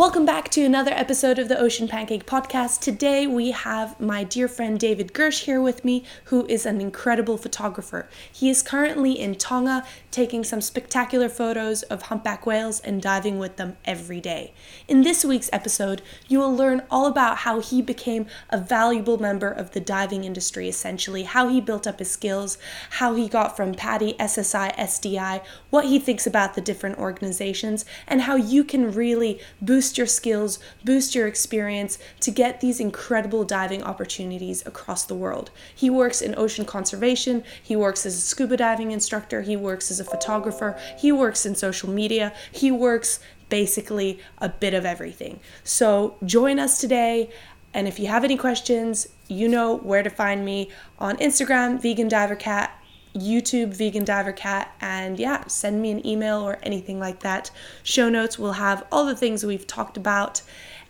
[0.00, 2.80] Welcome back to another episode of the Ocean Pancake Podcast.
[2.80, 7.36] Today we have my dear friend David Gersh here with me, who is an incredible
[7.36, 8.08] photographer.
[8.32, 13.56] He is currently in Tonga taking some spectacular photos of humpback whales and diving with
[13.56, 14.54] them every day.
[14.88, 19.50] In this week's episode, you will learn all about how he became a valuable member
[19.50, 22.56] of the diving industry, essentially, how he built up his skills,
[22.92, 28.22] how he got from PADI, SSI, SDI, what he thinks about the different organizations, and
[28.22, 33.42] how you can really boost boost your skills, boost your experience to get these incredible
[33.42, 35.50] diving opportunities across the world.
[35.74, 39.98] He works in ocean conservation, he works as a scuba diving instructor, he works as
[39.98, 45.40] a photographer, he works in social media, he works basically a bit of everything.
[45.64, 47.30] So join us today.
[47.74, 50.70] And if you have any questions, you know where to find me
[51.00, 52.79] on Instagram, Vegan Diver Cat,
[53.14, 57.50] YouTube Vegan Diver Cat, and yeah, send me an email or anything like that.
[57.82, 60.42] Show notes will have all the things we've talked about.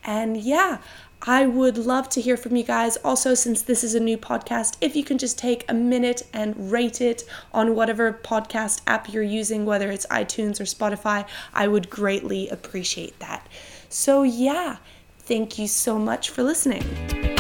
[0.05, 0.79] And yeah,
[1.23, 2.97] I would love to hear from you guys.
[2.99, 6.73] Also, since this is a new podcast, if you can just take a minute and
[6.73, 11.91] rate it on whatever podcast app you're using, whether it's iTunes or Spotify, I would
[11.91, 13.47] greatly appreciate that.
[13.91, 14.79] So, yeah,
[15.19, 17.40] thank you so much for listening.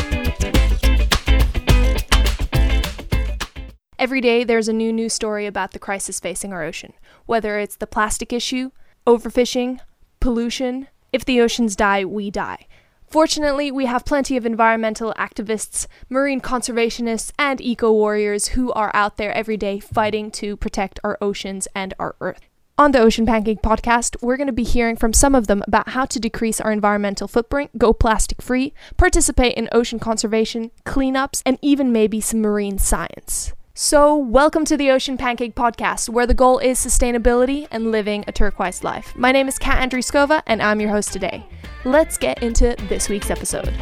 [4.00, 6.94] Every day, there's a new news story about the crisis facing our ocean,
[7.26, 8.70] whether it's the plastic issue,
[9.06, 9.80] overfishing,
[10.20, 10.88] pollution.
[11.12, 12.66] If the oceans die, we die.
[13.06, 19.18] Fortunately, we have plenty of environmental activists, marine conservationists, and eco warriors who are out
[19.18, 22.48] there every day fighting to protect our oceans and our Earth.
[22.78, 25.90] On the Ocean Pancake podcast, we're going to be hearing from some of them about
[25.90, 31.58] how to decrease our environmental footprint, go plastic free, participate in ocean conservation, cleanups, and
[31.60, 33.52] even maybe some marine science.
[33.82, 38.32] So, welcome to the Ocean Pancake Podcast, where the goal is sustainability and living a
[38.32, 39.16] turquoise life.
[39.16, 41.46] My name is Kat Andriskova, and I'm your host today.
[41.86, 43.74] Let's get into this week's episode.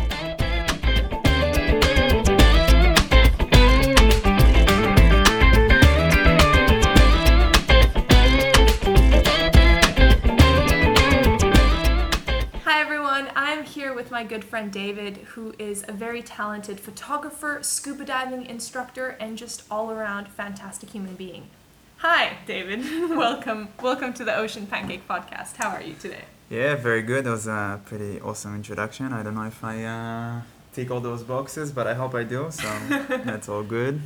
[14.09, 19.37] With my good friend David, who is a very talented photographer, scuba diving instructor, and
[19.37, 21.51] just all around fantastic human being.
[21.99, 22.81] Hi, David.
[23.11, 25.57] welcome, welcome to the Ocean Pancake Podcast.
[25.57, 26.25] How are you today?
[26.49, 27.27] Yeah, very good.
[27.27, 29.13] That was a pretty awesome introduction.
[29.13, 30.41] I don't know if I uh,
[30.73, 32.51] tick all those boxes, but I hope I do.
[32.51, 32.67] So
[33.09, 34.01] that's all good.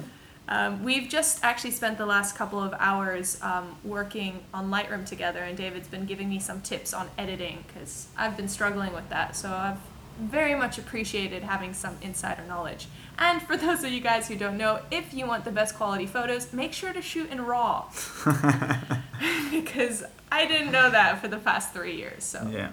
[0.49, 5.45] Um, we've just actually spent the last couple of hours um, working on Lightroom together,
[5.45, 9.37] and David's been giving me some tips on editing because I've been struggling with that.
[9.37, 9.79] So I've
[10.21, 12.87] very much appreciated having some insider knowledge.
[13.19, 16.07] And for those of you guys who don't know, if you want the best quality
[16.07, 17.87] photos, make sure to shoot in RAW.
[19.51, 22.25] because I didn't know that for the past three years.
[22.25, 22.71] So yeah.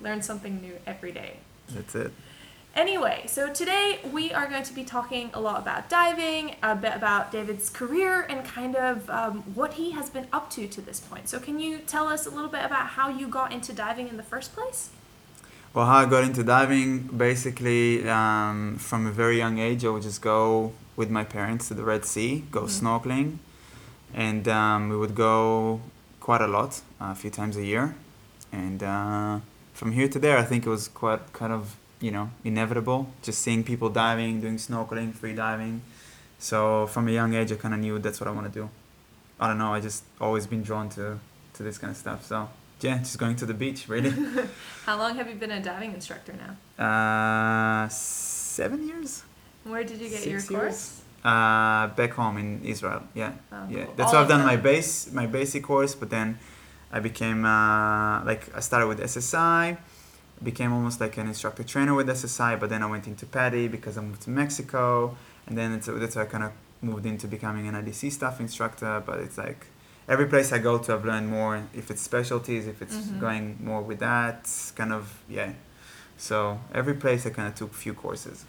[0.00, 1.38] learn something new every day.
[1.68, 2.12] That's it.
[2.74, 6.92] Anyway, so today we are going to be talking a lot about diving, a bit
[6.92, 10.98] about David's career, and kind of um, what he has been up to to this
[10.98, 11.28] point.
[11.28, 14.16] So, can you tell us a little bit about how you got into diving in
[14.16, 14.90] the first place?
[15.74, 20.02] Well, how I got into diving, basically, um, from a very young age, I would
[20.02, 22.86] just go with my parents to the Red Sea, go mm-hmm.
[22.86, 23.38] snorkeling,
[24.14, 25.80] and um, we would go
[26.20, 27.96] quite a lot, uh, a few times a year.
[28.52, 29.40] And uh,
[29.72, 33.40] from here to there, I think it was quite kind of you know inevitable just
[33.40, 35.80] seeing people diving doing snorkeling free diving
[36.38, 38.68] so from a young age i kind of knew that's what i want to do
[39.40, 41.18] i don't know i just always been drawn to
[41.54, 42.48] to this kind of stuff so
[42.84, 44.12] yeah just going to the beach really.
[44.86, 46.52] How long have you been a diving instructor now?
[46.86, 49.10] Uh seven years.
[49.64, 51.02] Where did you get Six your course?
[51.24, 53.32] Uh back home in israel yeah.
[53.50, 53.84] Oh, yeah.
[53.84, 53.94] Cool.
[53.96, 54.90] that's All why i've done my base
[55.20, 56.28] my basic course but then
[56.92, 59.78] i became uh like i started with ssi
[60.42, 63.96] became almost like an instructor trainer with SSI, but then I went into PADI because
[63.96, 65.16] I moved to Mexico,
[65.46, 66.52] and then it's, that's how I kind of
[66.82, 69.02] moved into becoming an IDC staff instructor.
[69.06, 69.66] But it's like
[70.08, 71.62] every place I go to, I've learned more.
[71.74, 73.20] If it's specialties, if it's mm-hmm.
[73.20, 75.52] going more with that, kind of yeah.
[76.16, 78.44] So every place I kind of took a few courses.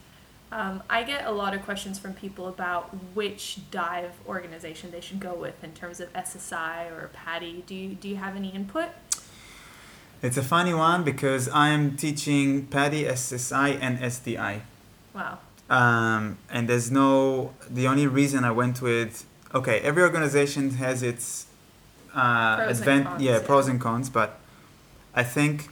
[0.51, 5.19] Um, I get a lot of questions from people about which dive organization they should
[5.19, 7.63] go with in terms of SSI or PADI.
[7.65, 8.89] Do you do you have any input?
[10.21, 14.61] It's a funny one because I am teaching PADI, SSI, and SDI.
[15.13, 15.39] Wow.
[15.69, 19.25] Um, and there's no, the only reason I went with,
[19.55, 21.47] okay, every organization has its
[22.13, 24.39] uh, pros advan- yeah, yeah, pros and cons, but
[25.13, 25.69] I think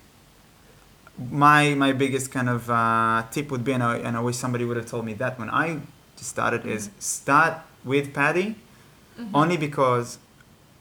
[1.30, 4.66] my my biggest kind of uh, tip would be, and I, and I wish somebody
[4.66, 5.80] would have told me that when I
[6.16, 6.78] started, mm-hmm.
[6.78, 8.56] is start with PADI,
[9.20, 9.36] mm-hmm.
[9.36, 10.18] only because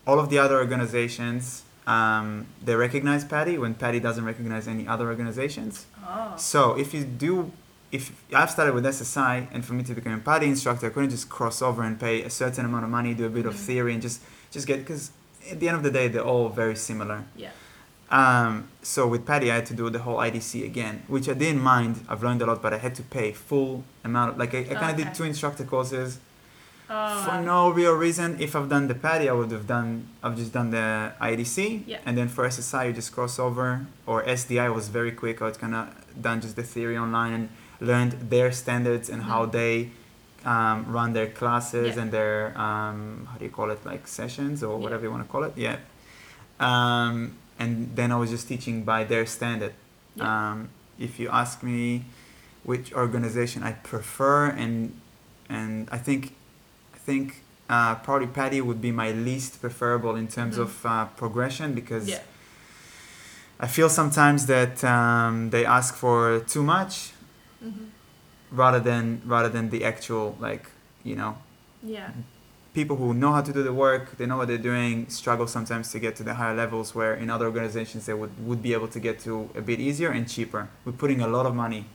[0.07, 5.07] all of the other organizations um, they recognize PADI when PADI doesn't recognize any other
[5.07, 5.85] organizations.
[6.07, 6.33] Oh.
[6.37, 7.51] So if you do,
[7.93, 11.11] if I've started with SSI, and for me to become a PADI instructor, I couldn't
[11.11, 13.65] just cross over and pay a certain amount of money, do a bit of Mhm.
[13.67, 14.19] theory, and just
[14.55, 15.03] just get because
[15.51, 17.19] at the end of the day they're all very similar.
[17.35, 17.49] Yeah.
[18.19, 21.61] Um, so with PADI, I had to do the whole IDC again, which I didn't
[21.73, 21.93] mind.
[22.09, 24.27] I've learned a lot, but I had to pay full amount.
[24.31, 25.03] Of, like I, I kind of Okay.
[25.05, 26.19] did two instructor courses
[26.89, 27.23] Oh.
[27.25, 28.29] for no real reason.
[28.39, 29.89] If I've done the PADI, I would have done.
[30.23, 31.97] I've just done the IDC, Yeah.
[32.05, 33.67] and then for SSI, you just cross over.
[34.05, 35.41] Or SDI was very quick.
[35.41, 35.87] I was kind of
[36.27, 37.49] done just the theory online and
[37.89, 39.51] learned their standards and how Mhm.
[39.59, 39.73] they
[40.53, 42.01] um, run their classes Yeah.
[42.01, 42.37] and their
[42.67, 42.97] um,
[43.29, 44.83] how do you call it, like sessions or Yeah.
[44.83, 45.53] whatever you want to call it.
[45.55, 45.77] Yeah.
[46.59, 47.15] Um,
[47.59, 49.73] and then I was just teaching by their standard.
[50.15, 50.25] Yeah.
[50.51, 50.57] Um,
[50.99, 52.03] if you ask me
[52.63, 54.73] which organization I prefer, and
[55.49, 56.21] and I think
[56.95, 57.25] I think
[57.69, 60.61] uh, probably PADI would be my least preferable in terms Mhm.
[60.65, 62.19] of uh, progression because Yeah.
[63.65, 67.12] I feel sometimes that um, they ask for too much
[67.63, 67.87] Mhm.
[68.51, 70.65] rather than rather than the actual like
[71.03, 71.37] you know
[71.81, 72.11] Yeah.
[72.73, 75.91] people who know how to do the work, they know what they're doing, struggle sometimes
[75.91, 78.87] to get to the higher levels where in other organizations they would, would be able
[78.87, 80.69] to get to a bit easier and cheaper.
[80.85, 81.85] We're putting a lot of money.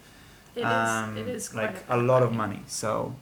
[0.55, 0.67] It is.
[0.67, 2.63] um, it is like a, a lot of money.
[2.67, 3.15] So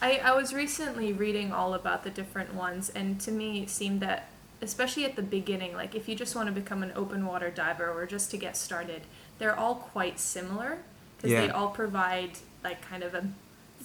[0.00, 4.00] I, I was recently reading all about the different ones, and to me, it seemed
[4.00, 4.28] that,
[4.62, 7.90] especially at the beginning, like if you just want to become an open water diver
[7.90, 9.02] or just to get started,
[9.38, 10.78] they're all quite similar
[11.18, 12.30] because they all provide
[12.64, 13.26] like kind of a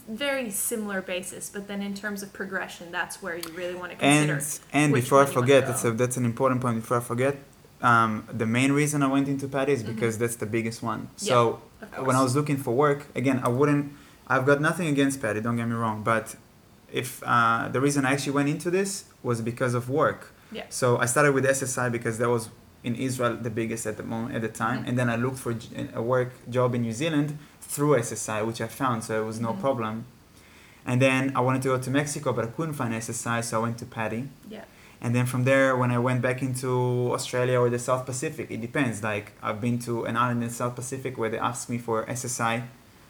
[0.10, 1.50] very similar basis.
[1.50, 4.34] But then in terms of progression, that's where you really want to consider.
[4.34, 6.76] and and before I one you wanna forget, that's a, that's an important point.
[6.82, 7.38] Before I forget,
[7.82, 9.96] um, the main reason I went into PADI is Mhm.
[9.96, 11.10] because that's the biggest one.
[11.18, 13.94] So of when I was looking for work, again, I wouldn't.
[14.28, 15.42] I've got nothing against PADI.
[15.42, 16.36] Don't get me wrong, but
[16.92, 20.32] if uh, the reason I actually went into this was because of work.
[20.52, 20.64] Yeah.
[20.70, 22.50] So I started with SSI because that was
[22.84, 24.88] in Israel the biggest at the moment at the time, Mhm.
[24.90, 25.56] and then I looked for
[25.96, 29.54] a work job in New Zealand through SSI, which I found, so it was no
[29.54, 29.60] Mhm.
[29.62, 30.06] problem.
[30.86, 33.62] And then I wanted to go to Mexico, but I couldn't find SSI, so I
[33.64, 34.28] went to PADI.
[34.50, 34.66] yeah.
[35.06, 38.62] And then from there, when I went back into Australia or the South Pacific, it
[38.62, 39.04] depends.
[39.04, 42.06] Like I've been to an island in the South Pacific where they asked me for
[42.10, 42.64] SSI,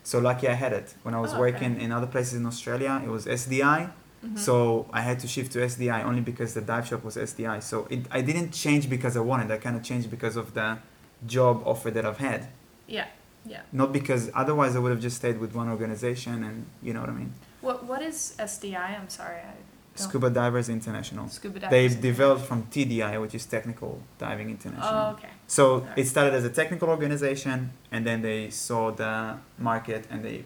[0.04, 0.96] so lucky I had it.
[1.04, 1.52] When I was Oh, okay.
[1.52, 3.92] working in other places in Australia, it was SDI,
[4.24, 4.40] Mhm.
[4.40, 7.60] so I had to shift to SDI only because the dive shop was SDI.
[7.62, 9.52] So it, I didn't change because I wanted.
[9.52, 10.78] I kind of changed because of the
[11.26, 12.48] job offer that I've had,
[12.88, 13.08] yeah,
[13.46, 13.62] yeah.
[13.72, 17.10] not because otherwise I would have just stayed with one organization and you know what
[17.10, 17.34] I mean.
[17.62, 19.00] What what is SDI?
[19.00, 19.74] I'm sorry, I don't.
[19.96, 21.30] Scuba Divers International.
[21.30, 21.72] Scuba divers.
[21.72, 24.90] They've developed from TDI, which is Technical Diving International.
[24.92, 25.30] Oh, okay.
[25.46, 30.46] So it started as a technical organization, and then they saw the market and they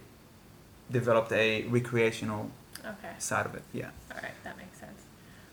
[0.91, 2.51] developed a recreational
[2.87, 3.13] Okay.
[3.17, 3.63] side of it.
[3.73, 3.89] Yeah.
[4.11, 5.01] All right, that makes sense.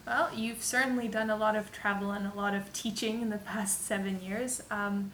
[0.07, 3.39] Well, you've certainly done a lot of travel and a lot of teaching in the
[3.39, 4.63] past seven years.
[4.71, 5.13] Um,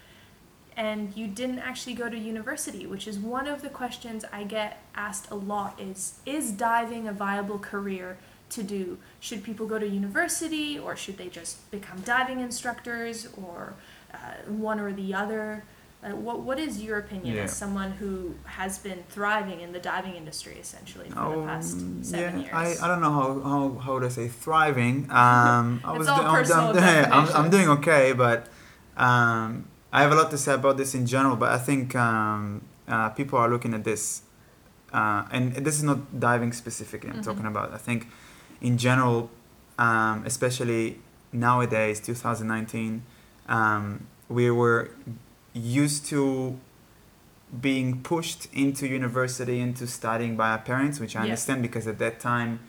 [0.76, 4.82] and you didn't actually go to university, which is one of the questions I get
[4.94, 8.18] asked a lot is is diving a viable career
[8.50, 8.98] to do?
[9.20, 13.74] Should people go to university or should they just become diving instructors or
[14.12, 15.64] uh, one or the other?
[16.02, 17.42] Uh, what what is your opinion Yeah.
[17.42, 22.02] as someone who has been thriving in the diving industry essentially for the past Um,
[22.02, 22.80] seven yeah, years?
[22.80, 24.96] I, I don't know how, how, how to say thriving.
[25.10, 28.46] Um, I was all I'm, personal I'm, I'm, I'm doing okay, but
[28.96, 31.36] um, I have a lot to say about this in general.
[31.36, 34.22] But I think um, uh, people are looking at this,
[34.94, 37.10] uh, and this is not diving specifically.
[37.10, 37.24] I'm Mhm.
[37.24, 37.74] talking about.
[37.74, 38.08] I think
[38.62, 39.28] in general,
[39.78, 40.98] um, especially
[41.30, 43.02] nowadays, 2019,
[43.50, 44.90] um, we were
[45.52, 46.58] used to
[47.60, 51.24] being pushed into university into studying by our parents which i Yes.
[51.24, 52.60] understand because at that time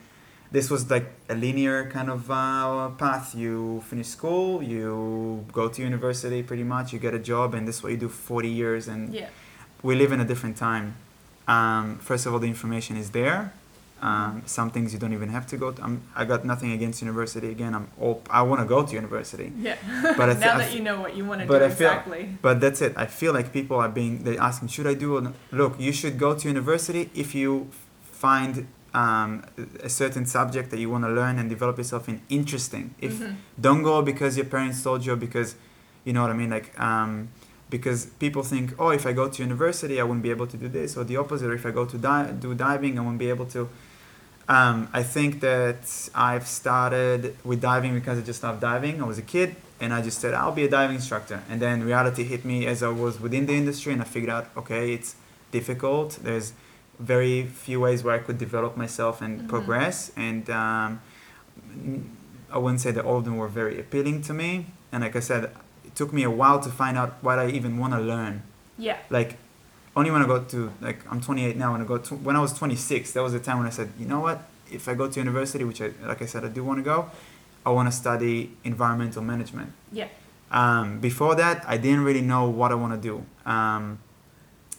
[0.51, 5.81] this was like a linear kind of uh, path you finish school you go to
[5.83, 8.87] university pretty much you get a job and this is what you do 40 years
[8.87, 9.29] and yeah.
[9.83, 10.95] we live in a different time
[11.47, 13.53] um, first of all the information is there
[14.01, 15.83] um, some things you don't even have to go to.
[15.83, 17.49] I'm, I got nothing against university.
[17.57, 19.51] Again, I'm all, I want to go to university.
[19.59, 19.75] Yeah.
[20.17, 21.67] But I thi- now that f- you know what you want to do I feel-
[21.69, 22.23] exactly.
[22.41, 22.93] But that's it.
[22.97, 25.17] I feel like people are being they asking, should I do?
[25.17, 27.67] Or Look, you should go to university if you
[28.25, 29.43] find um,
[29.83, 32.93] a certain subject that you want to learn and develop yourself in interesting.
[32.99, 33.35] If Mhm.
[33.59, 35.55] don't go because your parents told you, because
[36.05, 37.29] you know what I mean, like um,
[37.69, 40.67] because people think, oh, if I go to university, I wouldn't be able to do
[40.67, 41.47] this, or the opposite.
[41.51, 43.69] Or if I go to di- do diving, I won't be able to.
[44.55, 49.01] Um, I think that I've started with diving because I just love diving.
[49.01, 51.39] I was a kid and I just said I'll be a diving instructor.
[51.49, 54.45] And then reality hit me as I was within the industry and I figured out
[54.61, 55.15] okay, it's
[55.57, 56.09] difficult.
[56.27, 56.47] There's
[56.99, 59.47] very few ways where I could develop myself and Mhm.
[59.53, 59.97] progress.
[60.27, 60.89] And um,
[62.55, 64.51] I wouldn't say that all of them were very appealing to me.
[64.91, 65.41] And like I said,
[65.87, 68.35] it took me a while to find out what I even want to learn.
[68.87, 68.97] Yeah.
[69.09, 69.31] Like,
[69.95, 71.73] only when I got to like I'm 28 now.
[71.73, 73.91] When I got to, when I was 26, that was the time when I said,
[73.99, 74.43] you know what?
[74.71, 77.09] If I go to university, which I like I said I do want to go,
[77.65, 79.73] I want to study environmental management.
[79.91, 80.07] Yeah.
[80.49, 83.25] Um, before that, I didn't really know what I want to do.
[83.49, 83.99] Um,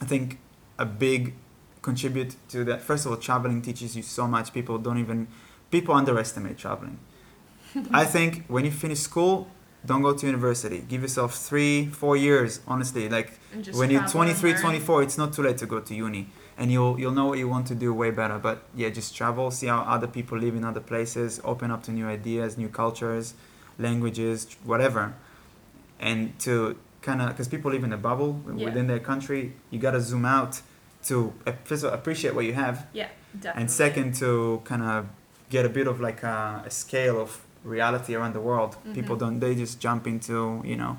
[0.00, 0.38] I think
[0.78, 1.34] a big
[1.80, 2.82] contribute to that.
[2.82, 4.52] First of all, traveling teaches you so much.
[4.52, 5.28] People don't even
[5.70, 6.98] people underestimate traveling.
[7.92, 9.48] I think when you finish school,
[9.84, 10.84] don't go to university.
[10.88, 12.60] Give yourself three, four years.
[12.68, 13.32] Honestly, like
[13.74, 17.12] when you're 23, 24, it's not too late to go to uni, and you'll you'll
[17.12, 18.38] know what you want to do way better.
[18.38, 21.90] But yeah, just travel, see how other people live in other places, open up to
[21.90, 23.34] new ideas, new cultures,
[23.78, 25.14] languages, whatever,
[26.00, 28.66] and to kind of because people live in a bubble Yeah.
[28.66, 30.60] within their country, you gotta zoom out
[31.08, 33.08] to uh, first of all, appreciate what you have, Yeah.
[33.34, 33.60] Definitely.
[33.62, 35.06] and second to kind of
[35.50, 38.76] get a bit of like a, a scale of reality around the world.
[38.94, 39.20] People Mhm.
[39.20, 40.98] don't they just jump into you know.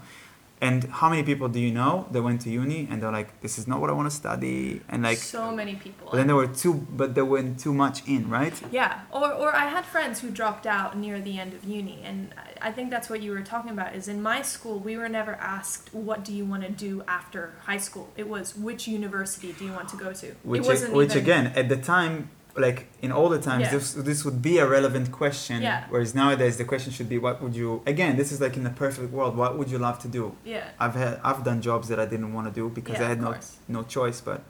[0.61, 3.57] And how many people do you know that went to uni and they're like, this
[3.59, 6.07] is not what I want to study, and like, so many people.
[6.09, 8.53] but then there were too, but they went too much in, right?
[8.71, 12.33] Yeah, or, or I had friends who dropped out near the end of uni, and
[12.37, 13.93] I- I think that's what you were talking about.
[13.93, 17.41] Is in my school we were never asked what do you want to do after
[17.65, 18.07] high school.
[18.15, 20.27] It was which university do you want to go to.
[20.43, 23.71] Which, it wasn't which even, again, at the time, like in older times, Yeah.
[23.71, 25.61] this this would be a relevant question.
[25.61, 25.85] Yeah.
[25.89, 27.81] Whereas nowadays, the question should be, what would you?
[27.87, 29.35] Again, this is like in the perfect world.
[29.35, 30.35] What would you love to do?
[30.45, 33.09] Yeah, I've had I've done jobs that I didn't want to do because Yeah, I
[33.09, 33.57] had no course.
[33.67, 34.21] no choice.
[34.21, 34.43] But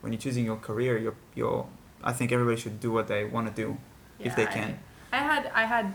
[0.00, 1.66] when you're choosing your career, you're you're
[2.02, 3.76] I think everybody should do what they want to do
[4.18, 4.78] if they can.
[5.12, 5.86] I, I had I had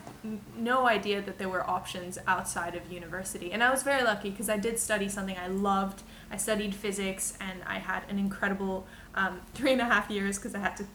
[0.57, 4.49] no idea that there were options outside of university, and I was very lucky because
[4.49, 6.03] I did study something I loved.
[6.31, 10.55] I studied physics, and I had an incredible um, three and a half years because
[10.55, 10.85] I had to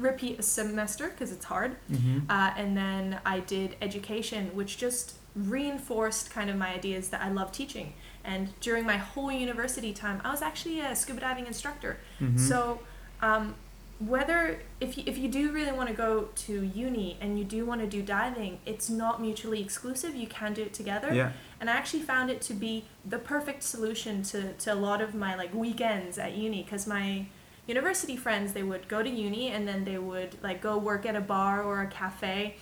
[0.00, 1.76] repeat a semester because it's hard.
[1.90, 2.30] Mm-hmm.
[2.30, 7.30] Uh, and then I did education, which just reinforced kind of my ideas that I
[7.30, 7.94] love teaching.
[8.24, 11.98] And during my whole university time, I was actually a scuba diving instructor.
[12.20, 12.38] Mm-hmm.
[12.38, 12.80] So,
[13.22, 13.54] um,
[14.00, 17.66] whether if you, if you do really want to go to uni and you do
[17.66, 20.16] want to do diving, it's not mutually exclusive.
[20.16, 21.12] You can do it together.
[21.12, 21.32] yeah.
[21.60, 25.14] And I actually found it to be the perfect solution to, to a lot of
[25.14, 27.26] my like weekends at uni because my
[27.74, 31.16] university friends they would go to uni and then they would like go work at
[31.22, 32.56] a bar or a cafe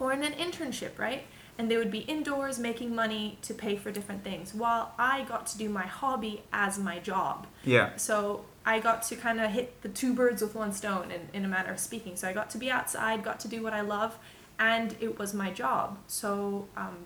[0.00, 1.22] or in an internship, right?
[1.58, 5.46] And they would be indoors making money to pay for different things while I got
[5.48, 7.46] to do my hobby as my job.
[7.64, 7.90] Yeah.
[7.96, 11.44] So I got to kind of hit the two birds with one stone in, in
[11.44, 12.16] a manner of speaking.
[12.16, 14.18] So I got to be outside, got to do what I love,
[14.58, 15.98] and it was my job.
[16.06, 16.96] So um,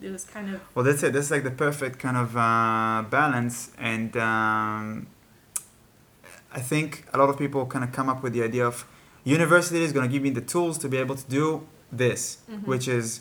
[0.00, 1.12] it was kind of Well, that's it.
[1.12, 5.06] That's like the perfect kind of uh, balance, and um,
[6.52, 8.86] I think a lot of people kind of come up with the idea of
[9.24, 12.66] university is going to give me the tools to be able to do this, Mhm.
[12.66, 13.20] which is,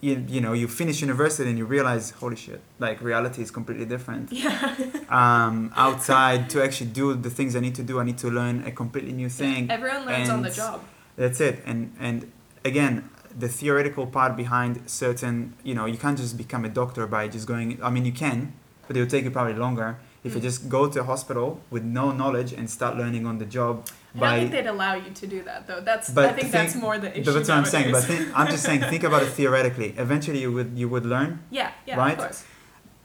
[0.00, 3.84] you, you know, you finish university and you realize, holy shit, like reality is completely
[3.84, 4.32] different.
[4.32, 4.74] yeah.
[5.12, 8.64] Um, outside to actually do the things I need to do, I need to learn
[8.66, 9.70] a completely new thing.
[9.70, 10.80] Everyone learns on the job.
[11.16, 11.62] That's it.
[11.66, 12.32] And and
[12.64, 12.94] again,
[13.38, 17.46] the theoretical part behind certain, you know, you can't just become a doctor by just
[17.46, 17.78] going.
[17.82, 18.38] I mean, you can,
[18.86, 20.42] but it will take you probably longer if you Mm.
[20.48, 23.74] just go to a hospital with no knowledge and start learning on the job.
[24.14, 25.80] I don't think they'd allow you to do that though.
[25.80, 27.24] That's But I think think- that's more the issue.
[27.24, 27.90] but that's what I'm saying.
[27.92, 29.94] But think, I'm just saying, think about it theoretically.
[29.96, 31.30] Eventually, you would you would learn.
[31.50, 32.12] yeah, yeah, right?
[32.18, 32.44] of course.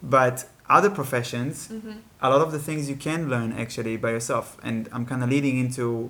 [0.03, 4.57] But other professions, hmm a lot of the things you can learn actually by yourself.
[4.63, 6.09] And I'm kind of leading into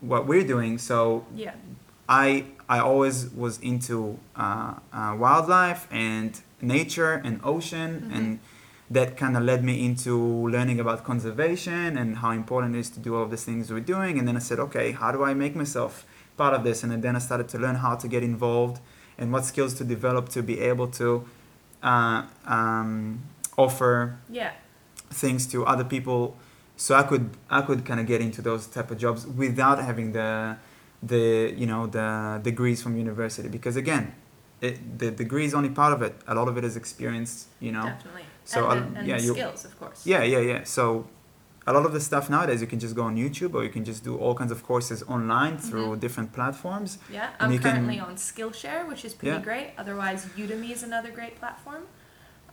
[0.00, 0.76] what we're doing.
[0.78, 1.54] So Yeah,
[2.08, 2.26] I
[2.68, 3.96] I always was into
[4.36, 8.16] uh, uh, wildlife and nature and ocean, Mhm.
[8.16, 8.26] and
[8.90, 13.00] that kind of led me into learning about conservation and how important it is to
[13.00, 14.18] do all of these things we're doing.
[14.18, 16.82] And then I said, okay, how do I make myself part of this?
[16.82, 18.80] And then I started to learn how to get involved
[19.18, 21.28] and what skills to develop to be able to
[21.82, 23.22] uh, um,
[23.56, 24.52] offer yeah,
[25.10, 26.36] things to other people
[26.76, 30.12] so i could i could kind of get into those type of jobs without having
[30.12, 30.56] the
[31.02, 34.14] the you know the degrees from university because again
[34.60, 37.72] it, the degree is only part of it a lot of it is experience you
[37.72, 38.22] know definitely.
[38.52, 39.98] So, and the, and yeah, the you- skills, of course.
[40.12, 40.84] yeah yeah yeah so
[41.70, 43.84] a lot of the stuff nowadays you can just go on youtube or you can
[43.84, 46.00] just do all kinds of courses online through Mhm.
[46.04, 49.48] different platforms Yeah, And I'm you can- currently on Skillshare, which is pretty Yeah.
[49.50, 49.68] great.
[49.82, 51.82] Otherwise, Udemy is another great platform.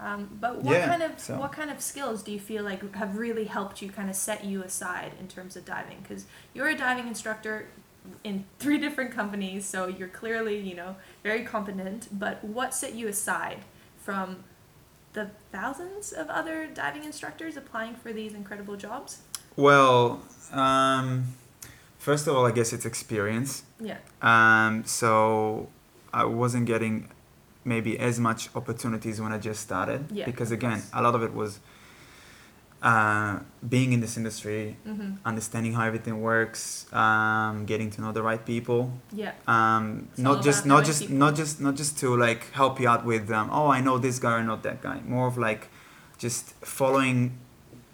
[0.06, 2.82] Um, but what Yeah, kind of so- what kind of skills do you feel like
[3.04, 6.00] have really helped you kind of set you aside in terms of diving?
[6.04, 6.22] Because
[6.54, 7.56] you're a diving instructor
[8.30, 10.92] in three different companies, so you're clearly you know
[11.24, 12.02] very competent.
[12.24, 13.60] But what set you aside
[14.08, 14.28] from
[15.16, 19.12] the thousands of other diving instructors applying for these incredible jobs?
[19.58, 21.08] well um,
[21.98, 23.98] first of all i guess it's experience Yeah.
[24.22, 25.68] Um, so
[26.14, 27.10] I wasn't getting
[27.66, 30.02] maybe as much opportunities when I just started.
[30.12, 31.60] Yeah, because again, a lot of it was
[32.82, 35.16] uh, being in this industry, Mm-hmm.
[35.26, 38.92] understanding how everything works, um, getting to know the right people.
[39.12, 39.32] Yeah.
[39.48, 41.16] Um, it's not just not just people.
[41.18, 44.20] not just not just to like help you out with um, oh I know this
[44.20, 45.00] guy or not that guy.
[45.08, 45.68] More of like
[46.18, 47.38] just following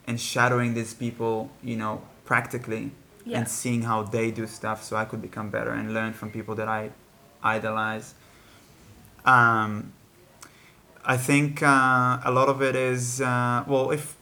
[0.07, 2.91] and shadowing these people, you know, practically
[3.25, 3.37] Yeah.
[3.37, 6.55] and seeing how they do stuff so I could become better and learn from people
[6.55, 6.89] that I
[7.43, 8.13] idolize.
[9.25, 9.93] Um,
[11.05, 14.15] I think uh, a lot of it is uh, well, if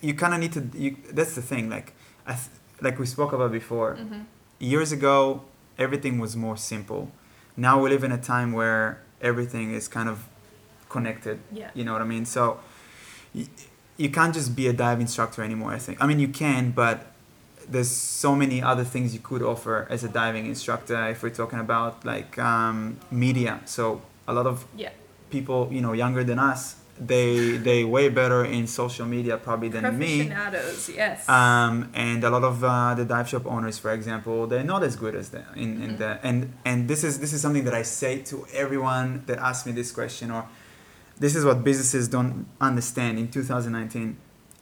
[0.00, 1.68] you kind of need to, you, that's the thing.
[1.70, 1.92] Like,
[2.26, 2.48] I th-
[2.80, 3.96] like we spoke about before.
[3.96, 4.20] Mm-hmm.
[4.58, 5.42] Years ago,
[5.78, 7.10] everything was more simple.
[7.56, 10.26] Now we live in a time where everything is kind of
[10.88, 11.38] connected.
[11.52, 11.70] Yeah.
[11.74, 12.24] You know what I mean?
[12.24, 12.60] So
[13.34, 13.46] y-
[13.96, 16.00] you can't just be a dive instructor anymore, I think.
[16.02, 17.12] I mean, you can, but
[17.68, 21.58] there's so many other things you could offer as a diving instructor if we're talking
[21.58, 23.60] about like um, media.
[23.66, 24.90] So a lot of Yeah.
[25.30, 29.98] people, you know, younger than us, they they way better in social media probably than
[29.98, 30.24] me.
[30.94, 31.28] Yes.
[31.28, 34.96] Um, and a lot of uh, the dive shop owners, for example, they're not as
[34.96, 35.98] good as the in, in Mhm.
[35.98, 39.66] the and and this is this is something that I say to everyone that asks
[39.66, 40.44] me this question or
[41.18, 44.16] this is what businesses don't understand in 2019.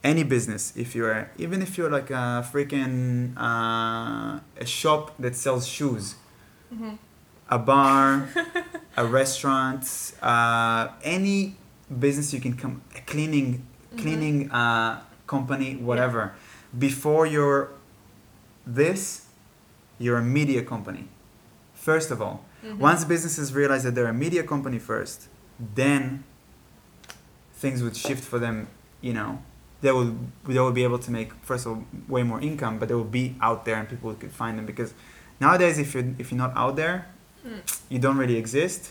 [0.04, 5.66] Any business, if you're even if you're like a freaking uh, a shop that sells
[5.66, 6.14] shoes,
[6.72, 6.98] Mhm.
[7.50, 8.28] a bar,
[8.96, 9.84] a restaurant,
[10.22, 11.56] uh, any
[11.90, 13.98] business you can come, a cleaning, Mhm.
[14.02, 16.32] cleaning uh, company, whatever.
[16.76, 17.70] Before you're
[18.66, 19.26] this,
[19.98, 21.08] you're a media company.
[21.74, 22.78] First of all, Mhm.
[22.78, 25.28] once businesses realize that they're a media company first,
[25.74, 26.24] then
[27.54, 28.66] things would shift for them.
[29.00, 29.42] You know,
[29.82, 30.16] they will
[30.46, 33.04] they will be able to make first of all way more income, but they will
[33.22, 34.92] be out there and people could find them because
[35.40, 37.06] nowadays if you're if you're not out there,
[37.46, 37.60] Mm.
[37.88, 38.90] you don't really exist,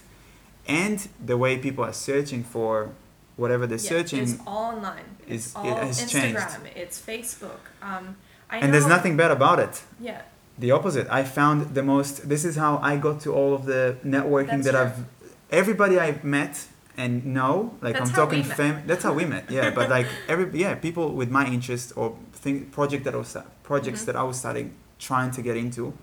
[0.67, 2.89] and the way people are searching for
[3.37, 5.17] whatever they're Yeah, searching, It's all online.
[5.27, 6.39] It's is- all it has changed.
[6.39, 6.61] Instagram.
[6.75, 7.59] It's Facebook.
[7.81, 8.15] Um,
[8.49, 9.83] I and there's nothing bad about it.
[9.99, 10.21] Yeah.
[10.57, 11.07] The opposite.
[11.09, 12.29] I found the most.
[12.29, 14.79] This is how I got to all of the networking That's that true.
[14.81, 15.05] I've.
[15.51, 18.83] Everybody I've met and know, like That's I'm talking fam.
[18.87, 19.51] That's how we met.
[19.51, 23.35] Yeah, but like every yeah people with my interest or thing project that I was
[23.63, 24.05] projects Mhm.
[24.05, 25.93] that I was starting trying to get into,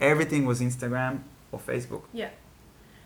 [0.00, 1.20] everything was Instagram
[1.52, 2.02] or Facebook.
[2.12, 2.28] Yeah.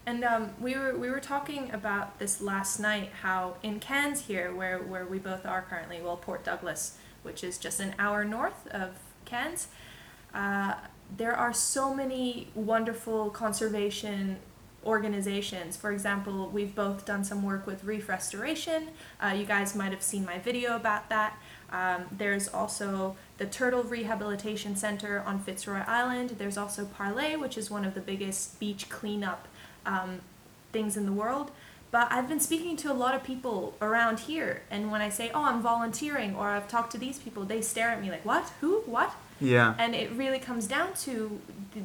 [0.04, 3.10] And um, we were we were talking about this last night.
[3.22, 7.56] How in Cairns here, where where we both are currently, well, Port Douglas, which is
[7.56, 8.90] just an hour north of
[9.24, 9.68] Cairns,
[10.34, 10.74] uh,
[11.16, 14.38] there are so many wonderful conservation
[14.84, 15.76] organizations.
[15.76, 18.88] For example, we've both done some work with Reef Restoration.
[19.20, 21.38] Uh, you guys might have seen my video about that.
[21.70, 26.30] Um, there's also the Turtle Rehabilitation Center on Fitzroy Island.
[26.38, 29.46] There's also Parley, which is one of the biggest beach cleanup
[29.86, 30.20] um,
[30.72, 31.50] things in the world.
[31.90, 35.30] But I've been speaking to a lot of people around here, and when I say,
[35.34, 38.50] "Oh, I'm volunteering," or "I've talked to these people," they stare at me like, "What?
[38.62, 38.80] Who?
[38.86, 39.74] What?" Yeah.
[39.78, 41.38] And it really comes down to,
[41.74, 41.80] the,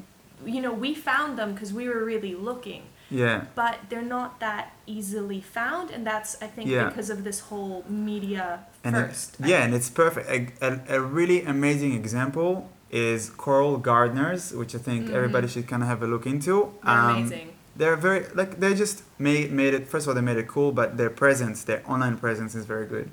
[0.50, 3.46] you know, we found them because we were really looking, Yeah.
[3.56, 6.86] but they're not that easily found, and that's I think Yeah.
[6.88, 9.40] because of this whole media and first.
[9.42, 10.30] It, yeah, and it's perfect.
[10.30, 15.14] A, a, a really amazing example is Coral Gardeners, which I think Mhm.
[15.16, 16.72] everybody should kind of have a look into.
[16.86, 17.50] They're Um, amazing.
[17.78, 19.88] They're very like they just made made it.
[19.88, 22.88] First of all, they made it cool, but their presence, their online presence, is very
[22.88, 23.10] good,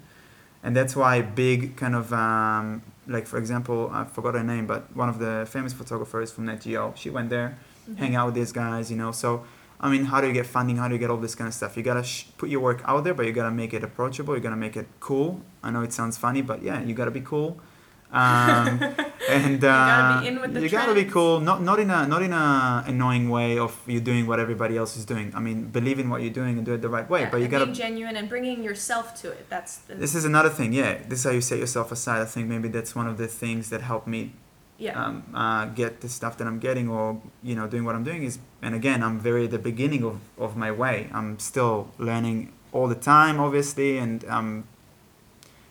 [0.62, 4.82] and that's why big kind of um, like for example, I forgot her name, but
[4.96, 7.58] one of the famous photographers from Nat Geo, she went there,
[7.90, 7.98] Mhm.
[7.98, 9.12] hang out with these guys, you know.
[9.12, 9.44] So,
[9.78, 10.76] I mean, how do you get funding?
[10.78, 11.76] How do you get all this kind of stuff?
[11.76, 14.34] You gotta sh- put your work out there, but you gotta make it approachable.
[14.34, 15.42] You gotta make it cool.
[15.62, 17.60] I know it sounds funny, but yeah, you gotta be cool.
[18.14, 18.80] Um,
[19.28, 21.40] and uh, gotta be in with the you gotta be cool.
[21.40, 24.96] Not not in a not in a annoying way of you doing what everybody else
[24.96, 25.32] is doing.
[25.34, 27.22] I mean, believe in what you're doing and do it the right way.
[27.22, 29.48] Yeah, but you gotta being genuine and bringing yourself to it.
[29.48, 30.98] That's the this is another thing, yeah.
[31.08, 32.22] This is how you set yourself aside.
[32.22, 34.32] I think maybe that's one of the things that helped me
[34.78, 35.02] yeah.
[35.02, 38.22] um, uh, get the stuff that I'm getting or you know doing what I'm doing
[38.22, 38.38] is.
[38.62, 41.08] And again, I'm very at the beginning of, of my way.
[41.12, 44.66] I'm still learning all the time, obviously, and um,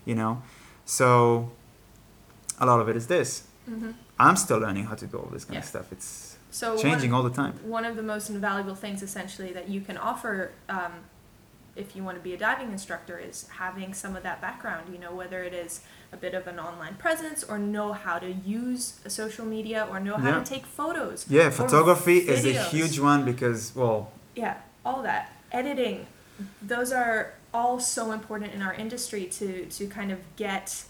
[0.06, 0.42] you know,
[0.86, 1.52] so
[2.64, 3.44] a lot of it is this.
[3.66, 5.92] hmm I'm still learning how to do all this kind of stuff.
[5.92, 7.54] It's So changing all the time.
[7.80, 10.94] one of the most invaluable things, essentially, that you can offer um,
[11.76, 14.84] if you want to be a diving instructor is having some of that background.
[14.94, 18.32] You know, whether it is a bit of an online presence or know how to
[18.32, 20.40] use social media or know how Yeah.
[20.44, 21.26] to take photos.
[21.28, 25.24] Yeah, photography is a huge one because well, Yeah, all that.
[25.52, 26.06] Editing,
[26.62, 30.86] those are all so important in our industry to to kind of get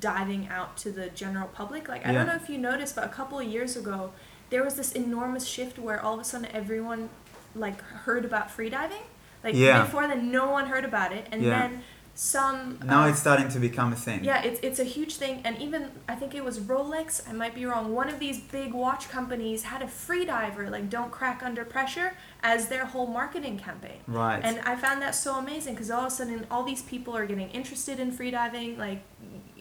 [0.00, 1.88] diving out to the general public.
[1.88, 4.12] Like I don't know if you noticed, but a couple of years ago,
[4.50, 7.08] there was this enormous shift where all of a sudden everyone
[7.54, 9.02] like heard about freediving.
[9.44, 9.82] Like Yeah.
[9.84, 11.50] before then, no one heard about it, and Yeah.
[11.68, 11.82] then
[12.14, 12.80] some.
[12.84, 14.24] Now uh, it's starting to become a thing.
[14.24, 17.22] Yeah, it's, it's a huge thing, and even I think it was Rolex.
[17.28, 17.94] I might be wrong.
[17.94, 22.14] One of these big watch companies had a free diver, like "Don't crack under pressure,"
[22.42, 24.00] as their whole marketing campaign.
[24.08, 24.40] Right.
[24.42, 27.24] And I found that so amazing because all of a sudden, all these people are
[27.26, 28.76] getting interested in free diving.
[28.76, 29.02] Like,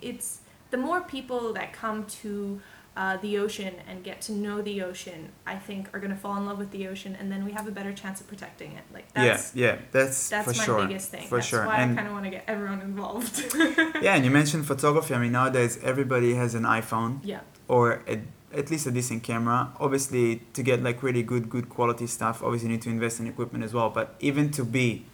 [0.01, 0.39] it's
[0.71, 2.61] the more people that come to
[2.97, 6.47] uh, the ocean and get to know the ocean, I think are gonna fall in
[6.47, 8.83] love with the ocean, and then we have a better chance of protecting it.
[8.91, 10.87] Like that's yeah, yeah, that's, that's my sure.
[10.87, 11.27] biggest thing.
[11.27, 11.65] For that's sure.
[11.65, 13.53] why and I kind of want to get everyone involved.
[14.01, 15.13] yeah, and you mentioned photography.
[15.13, 17.41] I mean, nowadays everybody has an iPhone yeah.
[17.67, 18.19] or a,
[18.51, 19.71] at least a decent camera.
[19.79, 23.27] Obviously, to get like really good, good quality stuff, obviously you need to invest in
[23.27, 23.91] equipment as well.
[23.91, 25.05] But even to be,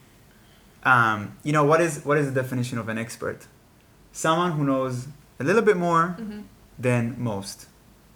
[0.83, 3.47] um, you know, what is what is the definition of an expert?
[4.13, 5.07] Someone who knows
[5.39, 6.41] a little bit more Mm-hmm.
[6.79, 7.67] than most.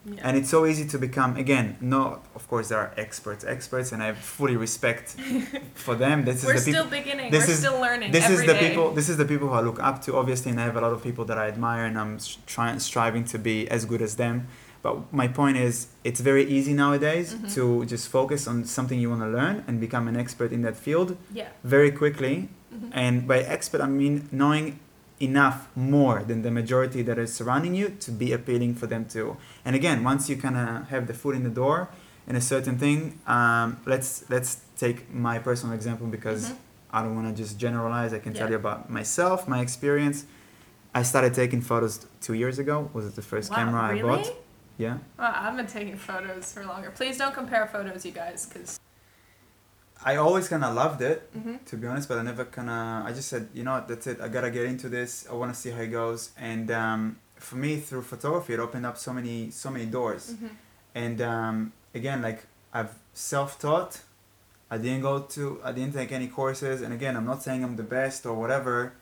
[0.05, 0.21] Yeah.
[0.23, 1.75] And it's so easy to become again.
[1.81, 5.05] No, of course there are experts, experts, and I have fully respect
[5.85, 6.23] for them.
[6.23, 6.97] This We're is the still people.
[6.99, 7.29] beginning.
[7.31, 8.11] this We're is- still learning.
[8.13, 8.69] This is the day.
[8.69, 8.93] people.
[8.99, 10.15] This is the people who I look up to.
[10.15, 13.25] Obviously, and I have a lot of people that I admire, and I'm trying, striving
[13.33, 14.47] to be as good as them.
[14.81, 17.53] But my point is, it's very easy nowadays Mhm.
[17.55, 20.77] to just focus on something you want to learn and become an expert in that
[20.77, 21.49] field Yeah.
[21.65, 22.47] very quickly.
[22.73, 22.89] Mhm.
[22.93, 24.79] And by expert, I mean knowing
[25.19, 29.37] enough more than the majority that is surrounding you to be appealing for them too.
[29.65, 31.89] And again, once you kind of have the foot in the door
[32.27, 36.55] in a certain thing, um, let's let's take my personal example because Mhm.
[36.93, 38.13] I don't want to just generalize.
[38.13, 40.25] I can tell you about myself, my experience.
[40.93, 42.89] I started taking photos two years ago.
[42.93, 43.99] Was it the first Wow, camera really?
[43.99, 44.33] I bought?
[44.77, 44.97] Yeah.
[45.17, 46.91] Well, I've been taking photos for longer.
[46.91, 48.79] Please don't compare photos, you guys, because.
[50.03, 51.31] I always kind of loved it.
[51.35, 51.55] Mm-hmm.
[51.65, 53.05] to be honest, but I never kind of.
[53.05, 54.21] I just said, you know, what, that's it.
[54.21, 55.27] I gotta get into this.
[55.29, 56.31] I want to see how it goes.
[56.37, 60.33] And um, for me, through photography, it opened up so many, so many doors.
[60.33, 60.47] Mm-hmm.
[60.95, 64.01] And um, again, like I've self-taught.
[64.69, 65.59] I didn't go to.
[65.63, 66.81] I didn't take any courses.
[66.81, 68.93] And again, I'm not saying I'm the best or whatever,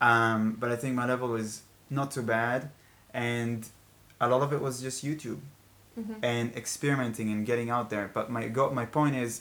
[0.00, 2.70] um, but I think my level is not too bad.
[3.14, 3.66] And
[4.20, 5.40] a lot of it was just YouTube
[5.98, 6.22] Mm-hmm.
[6.22, 8.10] and experimenting and getting out there.
[8.12, 9.40] But my go my point is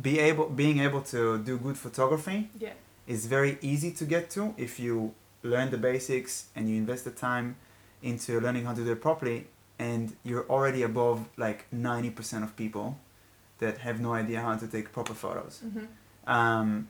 [0.00, 2.72] be able being able to do good photography Yeah.
[3.06, 7.10] is very easy to get to if you learn the basics and you invest the
[7.12, 7.56] time
[8.02, 9.46] into learning how to do it properly
[9.78, 12.98] and you're already above like 90% of people
[13.60, 15.86] that have no idea how to take proper photos Mm-hmm.
[16.36, 16.88] um,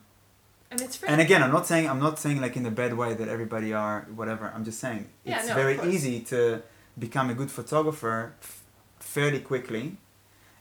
[0.71, 1.09] And it's free.
[1.11, 3.71] and again i'm not saying i'm not saying like in a bad way that everybody
[3.73, 6.39] are whatever i'm just saying Yeah, it's no, very easy to
[7.05, 8.63] become a good photographer f-
[8.99, 9.83] fairly quickly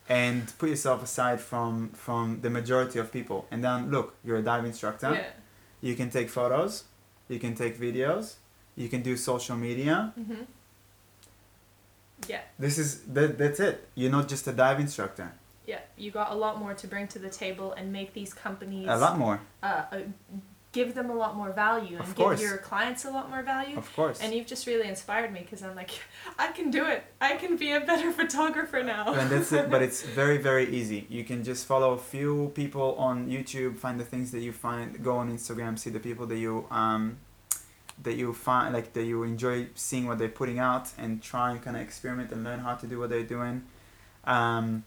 [0.09, 4.42] and put yourself aside from from the majority of people and then look you're a
[4.42, 5.31] dive instructor Yeah.
[5.81, 6.85] you can take photos
[7.29, 8.37] you can take videos
[8.77, 10.42] you can do social media Mm-hmm.
[12.29, 12.40] Yeah.
[12.59, 15.33] this is that, that's it you're not just a dive instructor
[15.66, 15.81] Yeah.
[15.97, 18.88] You got a lot more to bring to the table and make these companies.
[18.88, 19.99] a lot more Uh, uh,
[20.73, 23.77] give them a lot more value and give your clients a lot more value.
[23.79, 25.91] of course And you've just really inspired me because I'm like,
[26.39, 27.05] I can do it.
[27.21, 29.15] I can be a better photographer now.
[29.15, 32.95] and that's it but it's very very easy you can just follow a few people
[32.97, 36.37] on youtube find the things that you find go on instagram see the people that
[36.39, 37.17] you um
[38.03, 41.63] that you find like that you enjoy seeing what they're putting out and try and
[41.63, 43.57] kind of experiment and learn how to do what they're doing
[44.37, 44.85] um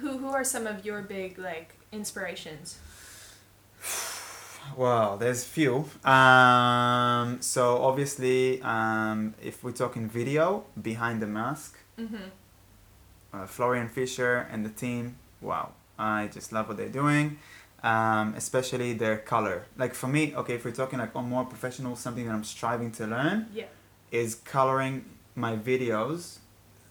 [0.00, 2.66] Who Who are some of your big like inspirations?
[4.76, 12.16] well there's few um so obviously um if we're talking video behind the mask Mm-hmm.
[13.32, 15.16] uh, Florian Fischer and the team.
[15.40, 17.38] Wow, I just love what they're doing,
[17.82, 19.66] um, especially their color.
[19.76, 22.92] Like for me, okay, if we're talking like on more professional, something that I'm striving
[22.92, 23.64] to learn Yeah.
[24.12, 26.38] is coloring my videos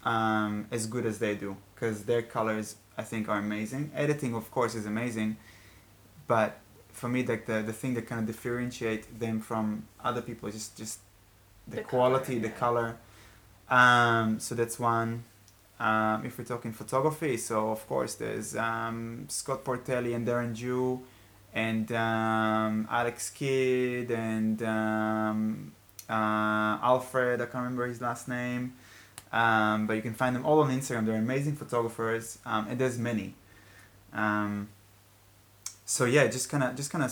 [0.04, 3.92] um, as good as they do, because their colors I think are amazing.
[3.96, 5.38] Editing, of course, is amazing,
[6.28, 6.60] but
[6.98, 9.66] for me, like the the thing that kind of differentiate them from
[10.04, 11.00] other people is just just
[11.68, 12.64] the, The quality, color, the yeah.
[12.64, 12.98] color.
[13.70, 15.24] Um, so that's one.
[15.80, 21.02] Um, if we're talking photography, so of course there's um, Scott Portelli and Darren Jew,
[21.54, 25.72] and um, Alex Kydd and um,
[26.10, 27.42] uh, Alfred.
[27.42, 28.74] I can't remember his last name,
[29.32, 31.06] um, but you can find them all on Instagram.
[31.06, 33.36] They're amazing photographers, um, and there's many.
[34.14, 34.70] Um,
[35.94, 37.12] so yeah, just kind of just kind of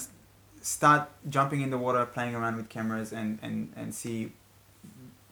[0.61, 1.03] start
[1.35, 4.17] jumping in the water, playing around with cameras, and and and see,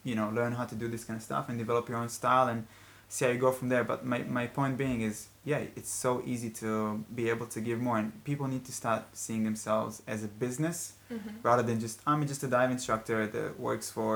[0.03, 2.47] you know, learn how to do this kind of stuff and develop your own style
[2.47, 2.65] and
[3.09, 3.83] see how you go from there.
[3.91, 7.79] But my my point being is, yeah, it's so easy to be able to give
[7.87, 11.29] more, and people need to start seeing themselves as a business Mm-hmm.
[11.43, 14.13] rather than just I'm just a dive instructor that works for,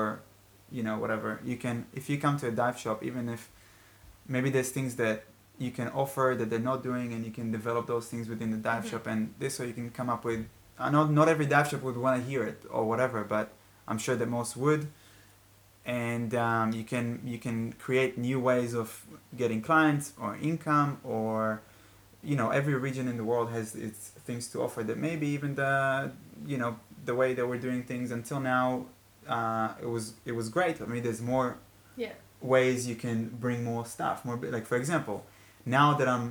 [0.76, 1.38] you know, whatever.
[1.44, 3.42] You can if you come to a dive shop, even if
[4.26, 5.22] maybe there's things that
[5.58, 8.56] you can offer that they're not doing, and you can develop those things within the
[8.56, 8.90] dive Mhm.
[8.90, 10.46] shop, and this way you can come up with.
[10.78, 13.50] I know not every dive shop would want to hear it or whatever, but
[13.88, 14.88] I'm sure that most would.
[15.84, 21.62] And um, you can you can create new ways of getting clients or income or
[22.22, 25.54] you know every region in the world has its things to offer that maybe even
[25.54, 26.12] the
[26.46, 28.84] you know the way that we're doing things until now
[29.26, 30.80] uh, it was it was great.
[30.82, 31.56] I mean, there's more
[31.96, 32.12] Yeah.
[32.42, 34.24] ways you can bring more stuff.
[34.26, 35.24] More like for example,
[35.68, 36.26] now that I'm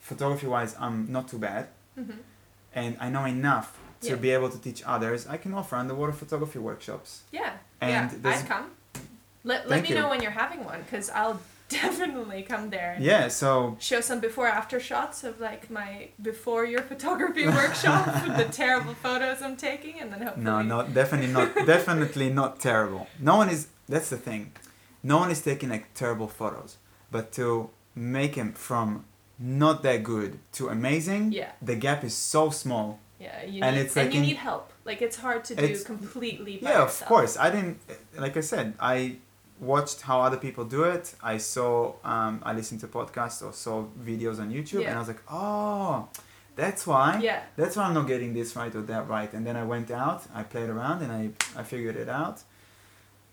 [0.00, 1.64] photography wise, I'm not too bad,
[1.98, 2.20] Mm-hmm.
[2.74, 3.68] and I know enough
[4.00, 4.16] to Yeah.
[4.26, 5.26] be able to teach others.
[5.34, 7.10] I can offer underwater photography workshops.
[7.38, 7.52] Yeah.
[7.80, 8.30] And yeah.
[8.30, 8.66] I'd come.
[9.44, 9.94] Let, let me you.
[9.98, 11.38] know when you're having one because I'll
[11.68, 12.92] definitely come there.
[12.96, 18.04] and Yeah, so Show some before after shots of like my before your photography workshop,
[18.40, 20.44] the terrible photos I'm taking, and then hopefully.
[20.44, 23.06] no, no, definitely not, definitely not terrible.
[23.20, 23.66] No one is.
[23.92, 24.52] That's the thing.
[25.02, 26.76] No one is taking like terrible photos,
[27.10, 29.04] but to make him from
[29.38, 31.50] not that good to amazing, Yeah.
[31.60, 32.98] the gap is so small.
[33.18, 34.72] Yeah, you And need, it's and you in- need help.
[34.84, 37.02] Like it's hard to do completely by yeah yourself.
[37.02, 37.78] of course i didn't
[38.18, 39.14] like i said i
[39.60, 43.84] watched how other people do it i saw um, i listened to podcasts or saw
[44.10, 46.08] videos on youtube and i was like oh
[46.56, 47.40] that's why Yeah.
[47.54, 50.20] that's why i'm not getting this right or that right and then i went out
[50.34, 51.22] i played around and i,
[51.60, 52.42] I figured it out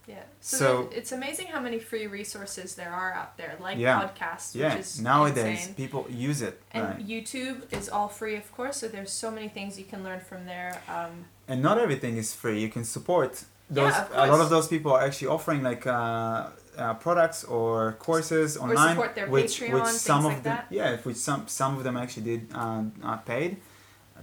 [0.10, 0.24] Yeah.
[0.41, 4.02] So, So- it's amazing how many free resources there are out there, like Yeah.
[4.02, 5.76] podcasts, yeah which is nowadays insane.
[5.84, 7.08] people use it And right?
[7.13, 8.76] YouTube is all free, of course.
[8.82, 10.72] So there's so many things you can learn from there.
[10.95, 11.13] Um,
[11.52, 13.32] and not everything is free you can support
[13.80, 16.48] those Yeah, a lot of those people are actually offering like uh,
[16.84, 17.72] uh, products or
[18.08, 20.65] courses Or online support their which, Patreon, which some of like them that.
[20.80, 23.52] yeah which some some of them actually did uh, paid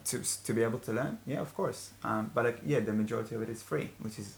[0.09, 3.33] to to be able to learn yeah of course um, but like yeah the majority
[3.37, 4.29] of it is free which is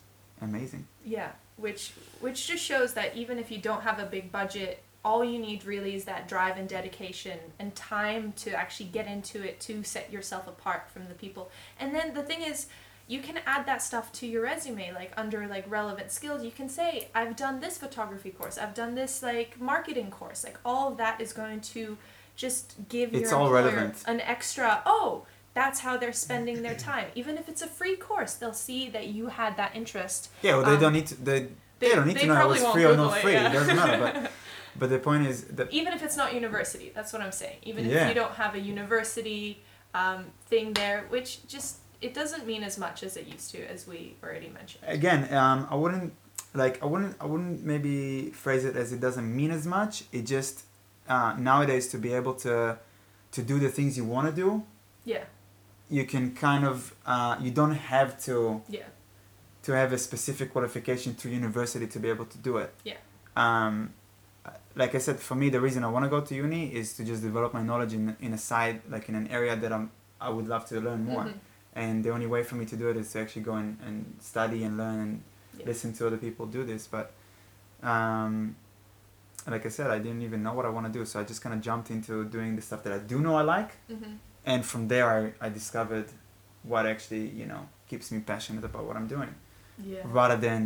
[0.41, 4.83] amazing yeah, which which just shows that even if you don't have a big budget,
[5.05, 9.43] all you need really is that drive and dedication and time to actually get into
[9.43, 11.51] it to set yourself apart from the people.
[11.81, 12.67] And then the thing is,
[13.07, 16.45] you can add that stuff to your resume, like under like relevant skills.
[16.45, 20.45] You can say, I've done this photography course, I've done this like marketing course.
[20.45, 21.97] Like all of that is going to
[22.37, 24.05] just give It's your all relevant.
[24.07, 24.83] an extra.
[24.85, 25.25] Oh,
[25.61, 27.07] that's how they're spending their time.
[27.21, 30.21] Even if it's a free course, they'll see that you had that interest.
[30.47, 31.49] yeah well they Um, don't need to they, they,
[31.81, 33.49] they- don't need they to know it was free or not it, free yeah.
[33.51, 34.15] it doesn't matter but
[34.81, 37.81] but the point is that even if it's not university that's what i'm saying even
[37.91, 39.45] if you don't have a university
[40.01, 41.71] um, thing there which just
[42.07, 45.59] it doesn't mean as much as it used to as we already mentioned again um,
[45.75, 46.11] i wouldn't
[46.63, 47.97] like i wouldn't i wouldn't maybe
[48.45, 50.55] phrase it as it doesn't mean as much it just
[51.15, 52.55] uh, nowadays to be able to
[53.37, 54.49] to do the things you want to do
[55.13, 55.25] yeah
[55.91, 58.85] you can kind of uh, you don't have to yeah
[59.63, 62.97] to have a specific qualification to university to be able to do it Yeah.
[63.37, 63.93] um,
[64.77, 67.05] like i said for me the reason i want to go to uni is to
[67.05, 70.29] just develop my knowledge in, in a side like in an area that i'm i
[70.29, 71.35] would love to learn more Mhm.
[71.75, 73.97] and the only way for me to do it is to actually go and, and
[74.21, 75.15] study and learn and
[75.59, 75.67] Yeah.
[75.71, 77.07] listen to other people do this but
[77.83, 78.57] um,
[79.47, 81.41] like i said i didn't even know what i want to do so i just
[81.43, 84.17] kind of jumped into doing the stuff that i do know i like Mhm.
[84.51, 85.09] And from there
[85.41, 86.09] I, I discovered
[86.73, 89.33] what actually you know keeps me passionate about what i'm doing.
[89.93, 90.01] Yeah.
[90.21, 90.63] Rather than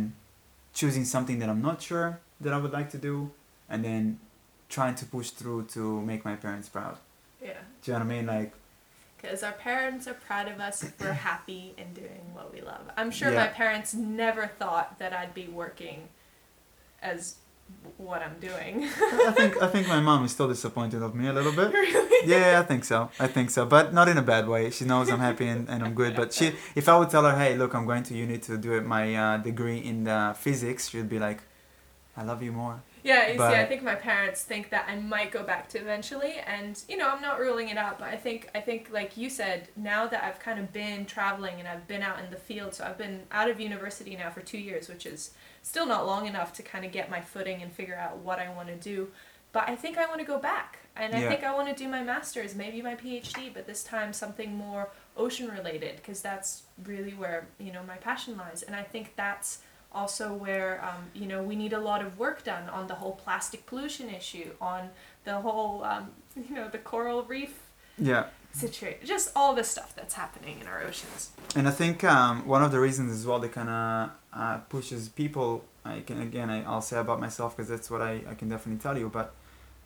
[0.79, 2.09] choosing something that i'm not sure
[2.43, 3.15] that i would like to do
[3.71, 4.03] and then
[4.75, 6.97] trying to push through to make my parents proud.
[7.49, 7.59] Yeah.
[7.81, 8.25] Do you know what i mean?
[8.37, 8.51] Like
[9.17, 12.83] because our parents are proud of us if we're happy and doing what we love.
[12.99, 13.45] I'm sure Yeah.
[13.45, 13.89] my parents
[14.23, 15.99] never thought that i'd be working
[17.13, 17.35] as
[17.97, 18.83] what i'm doing.
[18.83, 21.71] I think i think my mom is still disappointed of me a little bit.
[21.73, 22.29] Really?
[22.29, 23.09] Yeah i think so.
[23.19, 23.65] I think so.
[23.65, 24.69] But not in a bad way.
[24.71, 26.15] She knows i'm happy and, and i'm good.
[26.15, 28.73] But she if i would tell her hey look i'm going to uni to do
[28.73, 31.41] it my uh, degree in uh, physics she'd be like
[32.17, 32.81] i love you more.
[33.03, 36.35] Yeah, you see, I think my parents think that I might go back to eventually,
[36.47, 37.99] and you know, I'm not ruling it out.
[37.99, 41.59] But I think, I think, like you said, now that I've kind of been traveling
[41.59, 44.39] and I've been out in the field, so I've been out of university now for
[44.39, 45.31] two years, which is
[45.63, 48.49] still not long enough to kind of get my footing and figure out what I
[48.53, 49.07] want to do.
[49.51, 51.29] But I think I want to go back, and I Yeah.
[51.29, 54.89] think I want to do my master's, maybe my PhD, but this time something more
[55.15, 59.59] ocean related, because that's really where you know my passion lies, and I think that's
[59.91, 63.11] also where um, you know we need a lot of work done on the whole
[63.13, 64.89] plastic pollution issue on
[65.23, 66.11] the whole um,
[66.49, 67.59] you know the coral reef
[67.97, 72.45] yeah situation just all the stuff that's happening in our oceans And I think um,
[72.47, 76.49] one of the reasons as well that kind of uh, pushes people, I can again
[76.49, 79.33] I, I'll say about myself because that's what I, I can definitely tell you, but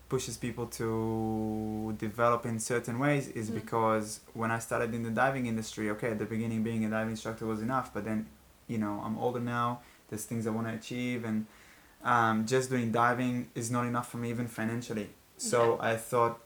[0.10, 3.56] pushes people to develop in certain ways is Mm.
[3.56, 7.12] because when I started in the diving industry, okay, at the beginning being a diving
[7.12, 8.20] instructor was enough, but then
[8.68, 9.80] you know I'm older now.
[10.10, 11.46] There's things I want to achieve, and
[12.14, 15.10] um, just doing diving is not enough for me even financially.
[15.38, 16.40] So I thought,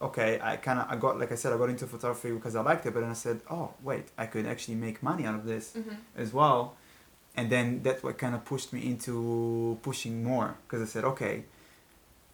[0.00, 2.62] okay, I kind of I got like I said I got into photography because I
[2.62, 5.44] liked it, but then I said, oh wait, I could actually make money out of
[5.44, 5.96] this Mhm.
[6.16, 6.74] as well,
[7.36, 11.44] and then that's what kind of pushed me into pushing more because I said, okay,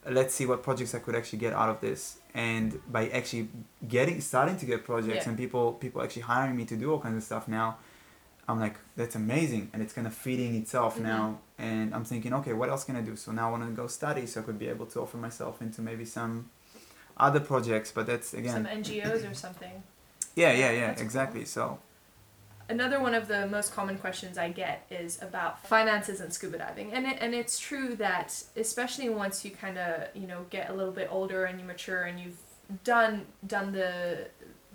[0.09, 3.49] let's see what projects I could actually get out of this, and by actually
[3.89, 5.31] getting starting to get projects Yeah.
[5.31, 7.79] and people people actually hiring me to do all kinds of stuff now.
[8.49, 11.03] I'm like, that's amazing, and it's kind of feeding itself Mhm.
[11.03, 11.39] now.
[11.59, 13.17] And I'm thinking, okay, what else can I do?
[13.17, 15.61] So now I want to go study, so I could be able to offer myself
[15.61, 16.49] into maybe some
[17.17, 17.93] other projects.
[17.93, 19.83] But that's again, Some NGOs or something.
[20.35, 21.05] yeah, yeah, yeah, That's cool.
[21.07, 21.45] exactly.
[21.45, 21.79] So
[22.69, 26.93] Another one of the most common questions I get is about finances and scuba diving.
[26.93, 30.73] And it, and it's true that especially once you kind of, you know, get a
[30.75, 32.39] little bit older and you mature and you've
[32.83, 34.27] done done the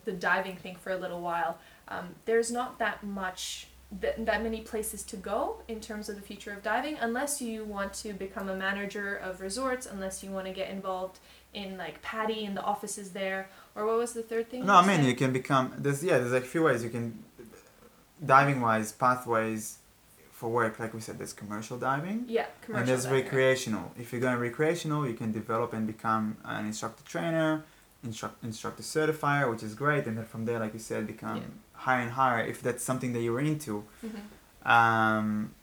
[0.06, 1.58] the diving thing for a little while,
[1.89, 3.67] um, there's not that much
[3.99, 7.65] that, that many places to go in terms of the future of diving unless you
[7.65, 11.19] want to become a manager of resorts, unless you want to get involved
[11.54, 14.65] in like PADI and the offices there, or what was the third thing?
[14.65, 15.06] no, I mean said?
[15.06, 17.21] you can become there's yeah there's like a few ways you can
[18.25, 19.80] diving wise pathways
[20.32, 22.80] for work like we said there's commercial diving Yeah, commercial.
[22.80, 23.91] and there's diving, recreational.
[23.99, 27.63] If you're going recreational, you can develop and become an instructor trainer,
[28.04, 30.06] instruct, instructor certifier, which is great.
[30.08, 31.43] And then from there, like you said, become Yeah.
[31.86, 33.84] Higher and higher if that's something that you're into.
[34.06, 34.70] Mhm.
[34.70, 35.56] Um,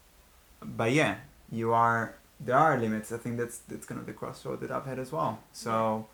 [0.62, 1.16] but yeah,
[1.50, 2.14] you are.
[2.40, 3.10] There are limits.
[3.12, 5.38] I think that's that's kind of the crossroad that I've had as well.
[5.52, 6.06] So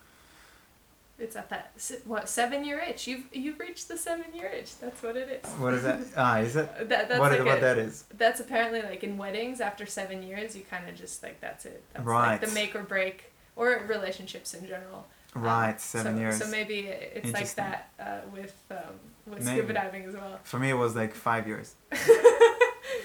[1.19, 1.71] It's at that
[2.07, 3.07] what seven year itch.
[3.07, 4.71] You've you've reached the seven year itch.
[4.81, 5.51] That's what it is.
[5.63, 6.01] what is that?
[6.17, 6.67] ah, is it?
[6.89, 8.05] That, that's What, like what a- that is?
[8.17, 11.83] That's apparently like in weddings after seven years, you kind of just like that's it.
[11.93, 12.33] That's Right.
[12.33, 15.07] like the make or break, or relationships in general.
[15.37, 16.39] Um, Right, seven so, years.
[16.43, 16.79] So maybe
[17.19, 18.95] it's like that uh, with um,
[19.27, 19.59] with Maybe.
[19.59, 20.39] scuba diving as well.
[20.43, 21.75] For me, it was like five years.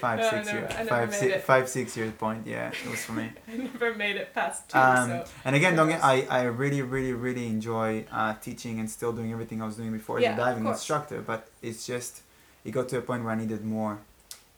[0.00, 0.88] five, No, six never- years.
[0.88, 1.42] Five, six, it.
[1.42, 2.46] five, six years point.
[2.46, 3.30] Yeah, it was for me.
[3.52, 4.78] I never made it past two.
[4.78, 8.90] Um, so and again, don't get, I, I really, really, really enjoy uh, teaching and
[8.90, 11.20] still doing everything I was doing before Yeah, as a diving instructor.
[11.22, 12.22] But it's just,
[12.64, 13.98] it got to a point where I needed more.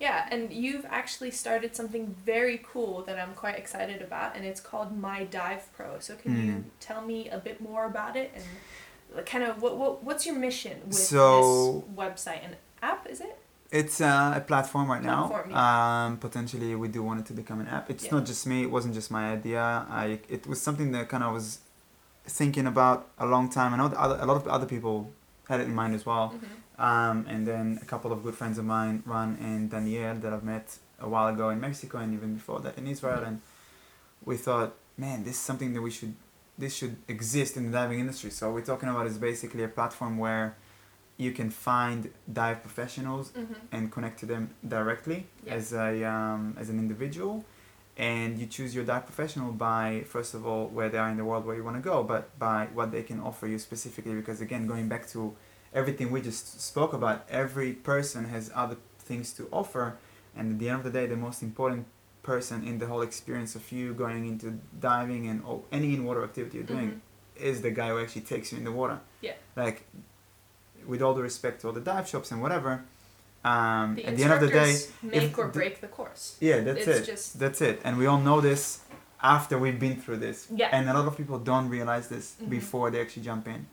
[0.00, 4.60] Yeah, and you've actually started something very cool that I'm quite excited about, and it's
[4.60, 6.00] called My Dive Pro.
[6.00, 6.64] So can you Mm.
[6.80, 8.42] tell me a bit more about it and
[9.32, 13.06] kind of what, what what's your mission with So- this website and app?
[13.08, 13.36] Is it?
[13.70, 15.56] It's uh, a platform right Platform, now.
[16.06, 17.88] Um, potentially, we do want it to become an app.
[17.88, 18.14] It's Yeah.
[18.16, 18.58] not just me.
[18.66, 19.62] It wasn't just my idea.
[19.88, 21.46] I it was something that kind of was
[22.26, 23.72] thinking about a long time.
[23.74, 25.10] I know other, a lot of other people
[25.48, 26.26] had it in mind as well.
[26.34, 26.84] Mhm.
[26.90, 30.44] Um, and then a couple of good friends of mine, Ron and Danielle, that I've
[30.54, 30.66] met
[31.00, 33.22] a while ago in Mexico and even before that in Israel.
[33.28, 33.40] And
[34.24, 36.14] we thought, man, this is something that we should,
[36.58, 38.30] this should exist in the diving industry.
[38.30, 40.56] So what we're talking about is basically a platform where
[41.16, 43.56] you can find dive professionals Mhm.
[43.70, 45.54] and connect to them directly Yeah.
[45.54, 47.44] as a um, as an individual
[47.98, 51.24] and you choose your dive professional by first of all where they are in the
[51.24, 54.40] world where you want to go but by what they can offer you specifically because
[54.40, 55.36] again going back to
[55.74, 59.98] everything we just spoke about every person has other things to offer
[60.34, 61.86] and at the end of the day the most important
[62.22, 66.22] person in the whole experience of you going into diving and oh, any in water
[66.22, 67.00] activity you're doing
[67.36, 69.32] is the guy who actually takes you in the water Yeah.
[69.56, 69.84] like
[70.86, 72.84] with all the respect to all the dive shops and whatever
[73.44, 76.36] um, The at the end of the day make or break the course.
[76.40, 78.80] yeah that's It's it just- that's it and we all know this
[79.20, 80.68] after we've been through this Yeah.
[80.72, 82.50] and a lot of people don't realize this Mhm.
[82.50, 83.66] before they actually jump in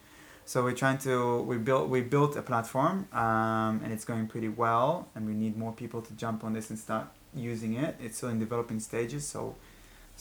[0.49, 1.13] so we're trying to
[1.51, 5.53] we built we built a platform um, and it's going pretty well and we need
[5.63, 7.05] more people to jump on this and start
[7.51, 9.41] using it it's still in developing stages so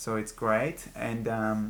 [0.02, 1.60] so it's great and um,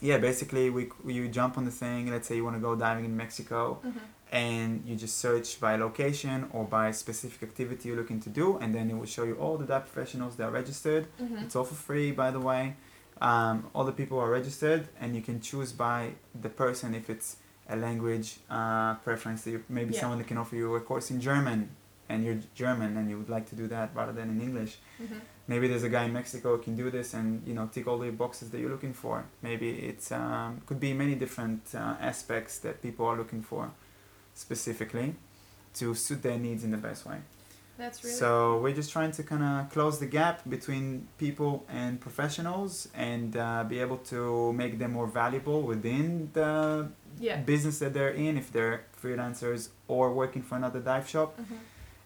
[0.00, 0.82] yeah basically we
[1.16, 4.00] you jump on the thing let's say you want to go diving in mexico Mhm.
[4.46, 8.68] and you just search by location or by specific activity you're looking to do and
[8.76, 11.42] then it will show you all the dive professionals that are registered Mhm.
[11.44, 12.62] it's all for free by the way
[13.30, 16.00] um, all the people are registered and you can choose by
[16.44, 17.30] the person if it's
[17.68, 20.00] a language uh, preference that maybe Yeah.
[20.00, 21.60] someone that can offer you a course in german
[22.08, 25.20] and you're german and you would like to do that rather than in english Mhm.
[25.52, 27.98] maybe there's a guy in Mexico who can do this and you know tick all
[27.98, 29.16] the boxes that you're looking for.
[29.48, 33.62] Maybe it's um, could be many different uh, aspects that people are looking for
[34.34, 35.14] specifically
[35.74, 37.18] to suit their needs in the best way.
[37.78, 40.84] That's really So we're just trying to kind of close the gap between
[41.24, 46.88] people and professionals and uh, be able to make them more valuable within the
[47.20, 47.36] yeah.
[47.36, 51.58] business that they're in if they're freelancers or working for another dive shop Mhm.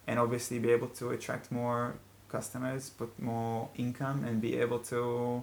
[0.07, 1.95] and obviously be able to attract more
[2.29, 5.43] customers, put more income, and be able to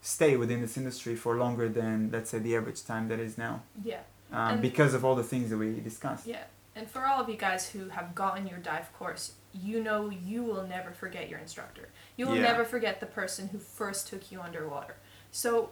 [0.00, 3.62] stay within this industry for longer than let's say the average time that is now,
[3.82, 4.00] Yeah.
[4.32, 6.26] um, because of all the things that we discussed.
[6.26, 6.44] Yeah.
[6.74, 10.42] And for all of you guys who have gotten your dive course, you know you
[10.42, 11.88] will never forget your instructor.
[12.16, 12.42] You will Yeah.
[12.52, 14.96] never forget the person who first took you underwater.
[15.32, 15.70] So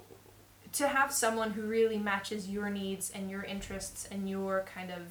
[0.74, 5.02] to have someone who really matches your needs and your interests and your kind of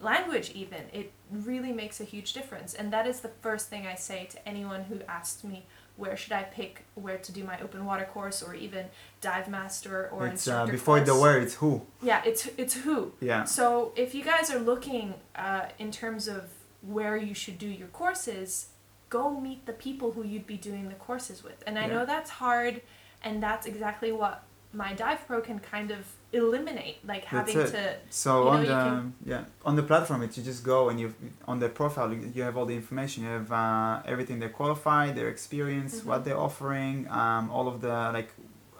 [0.00, 3.94] language even it really makes a huge difference and that is the first thing i
[3.94, 7.84] say to anyone who asks me where should i pick where to do my open
[7.84, 8.86] water course or even
[9.20, 11.82] dive master or it's uh, instructor before the where it's who.
[12.02, 13.44] yeah it's it's who Yeah.
[13.44, 16.44] so if you guys are looking uh, in terms of
[16.82, 18.68] where you should do your courses,
[19.10, 21.62] go meet the people who you'd be doing the courses with.
[21.66, 21.88] And I Yeah.
[21.92, 22.80] know that's hard,
[23.22, 27.94] and that's exactly what my Dive Pro can kind of eliminate, like having to.
[28.10, 30.88] So You know, on you the can- yeah on the platform, it's you just go
[30.90, 31.14] and you
[31.48, 33.24] on their profile you, have all the information.
[33.24, 36.04] You have uh, everything they qualify their experience, Mhm.
[36.06, 38.30] what they're offering, um, all of the like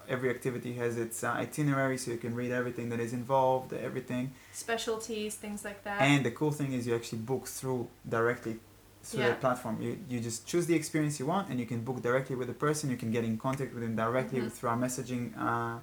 [0.09, 4.25] every activity has its uh, itinerary, so you can read everything that is involved, everything.
[4.51, 6.01] Specialties, things like that.
[6.01, 8.59] And the cool thing is you actually book through directly
[9.03, 9.29] through Yeah.
[9.29, 9.81] the platform.
[9.81, 12.53] You you just choose the experience you want, and you can book directly with the
[12.65, 12.89] person.
[12.89, 14.51] You can get in contact with them directly Mhm.
[14.51, 15.23] through our messaging.
[15.37, 15.77] Uh,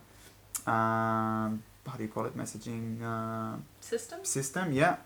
[0.71, 2.37] um, how do you call it?
[2.37, 3.03] Messaging.
[3.03, 4.29] Uh, Systems?
[4.29, 4.97] system yeah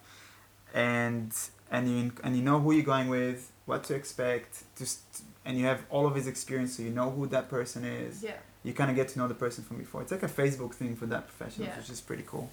[0.74, 1.32] and
[1.70, 5.00] and you and you know who you're going with what to expect just
[5.44, 8.32] and you have all of his experience so you know who that person is Yeah.
[8.64, 10.96] you kind of get to know the person from before it's like a facebook thing
[10.96, 11.76] for that profession, Yeah.
[11.76, 12.50] which is pretty cool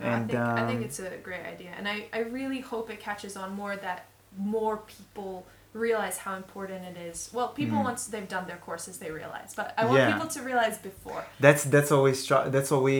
[0.00, 2.60] No, and I think I think um, it's a great idea, and I, I really
[2.60, 7.30] hope it catches on more that more people realize how important it is.
[7.32, 7.84] Well, people Mhm.
[7.84, 10.12] once they've done their courses they realize, but I want Yeah.
[10.12, 11.24] people to realize before.
[11.38, 12.98] that's that's always str- that's what we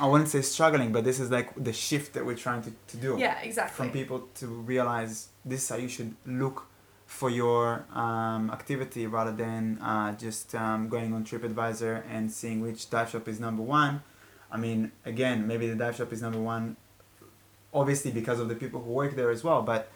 [0.00, 2.96] i wouldn't say struggling but this is like the shift that we're trying to, to
[2.96, 3.76] do Yeah, exactly.
[3.76, 6.66] from people to realize this is how you should look
[7.06, 7.62] for your
[7.94, 13.26] um, activity rather than uh, just um, going on TripAdvisor and seeing which dive shop
[13.28, 14.02] is number one.
[14.50, 16.76] I mean, again, maybe the dive shop is number one,
[17.72, 19.62] obviously because of the people who work there as well.
[19.62, 19.88] But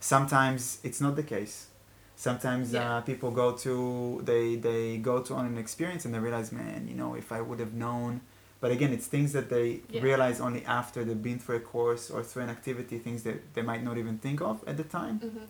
[0.00, 1.68] sometimes it's not the case.
[2.16, 2.96] Sometimes Yeah.
[2.96, 6.88] uh, people go to they they go to on an experience and they realize, man,
[6.88, 8.20] you know, if I would have known.
[8.60, 10.02] But again, it's things that they Yeah.
[10.02, 13.62] realize only after they've been through a course or through an activity, things that they
[13.62, 15.18] might not even think of at the time.
[15.20, 15.44] hmm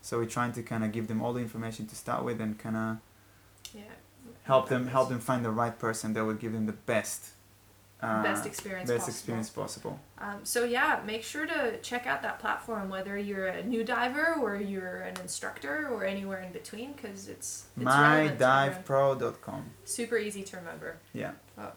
[0.00, 2.58] So we're trying to kind of give them all the information to start with and
[2.58, 2.96] kind of
[3.74, 3.82] Yeah.
[4.44, 7.20] help them help them find the right person that will give them the best
[8.02, 9.16] uh, best experience best possible.
[9.16, 10.00] experience possible.
[10.18, 14.36] Um, so yeah, make sure to check out that platform, whether you're a new diver
[14.40, 18.84] or you're an instructor or anywhere in between, because it's, it's relevant to everyone.
[18.84, 19.64] MyDivePro.com.
[19.84, 20.98] super easy to remember.
[21.12, 21.32] Yeah.
[21.58, 21.72] Oh,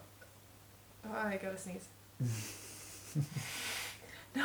[1.14, 1.86] I gotta sneeze.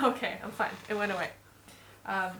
[0.03, 0.71] okay, I'm fine.
[0.89, 1.29] It went away.
[2.05, 2.31] Um,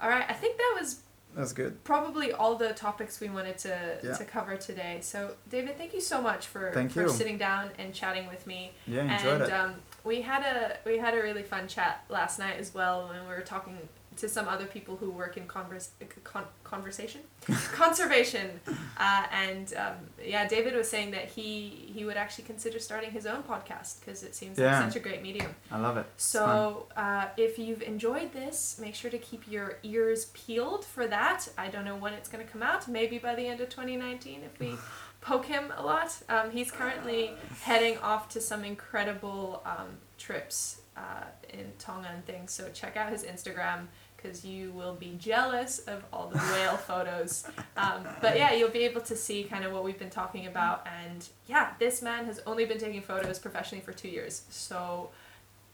[0.00, 1.00] all right, I think that was
[1.34, 1.82] That's good.
[1.84, 4.14] probably all the topics we wanted to Yeah.
[4.16, 4.98] to cover today.
[5.02, 7.08] So, David, thank you so much for Thank for you.
[7.08, 8.72] sitting down and chatting with me.
[8.86, 9.52] Yeah, enjoyed and it.
[9.52, 9.74] um,
[10.04, 13.34] we had a we had a really fun chat last night as well when we
[13.34, 13.76] were talking
[14.16, 15.90] to some other people who work in converse,
[16.24, 17.20] con- conversation
[17.72, 18.60] conservation.
[18.98, 19.94] Uh, and um,
[20.24, 24.22] yeah david was saying that he he would actually consider starting his own podcast because
[24.22, 24.80] it seems Yeah.
[24.80, 25.54] like such a great medium.
[25.70, 26.06] I love it.
[26.16, 31.48] So uh, if you've enjoyed this make sure to keep your ears peeled for that.
[31.58, 32.86] I don't know when it's going to come out.
[32.88, 34.74] Maybe by the end of 2019 if we
[35.20, 36.16] poke him a lot.
[36.28, 39.88] Um, he's currently heading off to some incredible um,
[40.18, 42.52] trips uh, in tonga and things.
[42.52, 43.86] So check out his instagram
[44.24, 47.44] because you will be jealous of all the whale photos
[47.76, 50.86] um, but yeah you'll be able to see kind of what we've been talking about
[51.02, 55.10] and yeah this man has only been taking photos professionally for two years so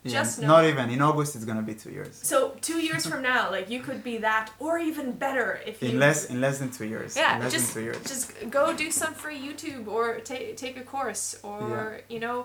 [0.03, 1.37] Yeah, just know- not even in August.
[1.37, 2.15] It's gonna be two years.
[2.33, 2.37] so
[2.69, 5.99] two years from now, like you could be that, or even better if you In
[6.05, 7.11] less in less than two years.
[7.23, 8.03] Yeah, in less just than two years.
[8.13, 8.27] just
[8.59, 12.39] go do some free YouTube or take take a course or you know,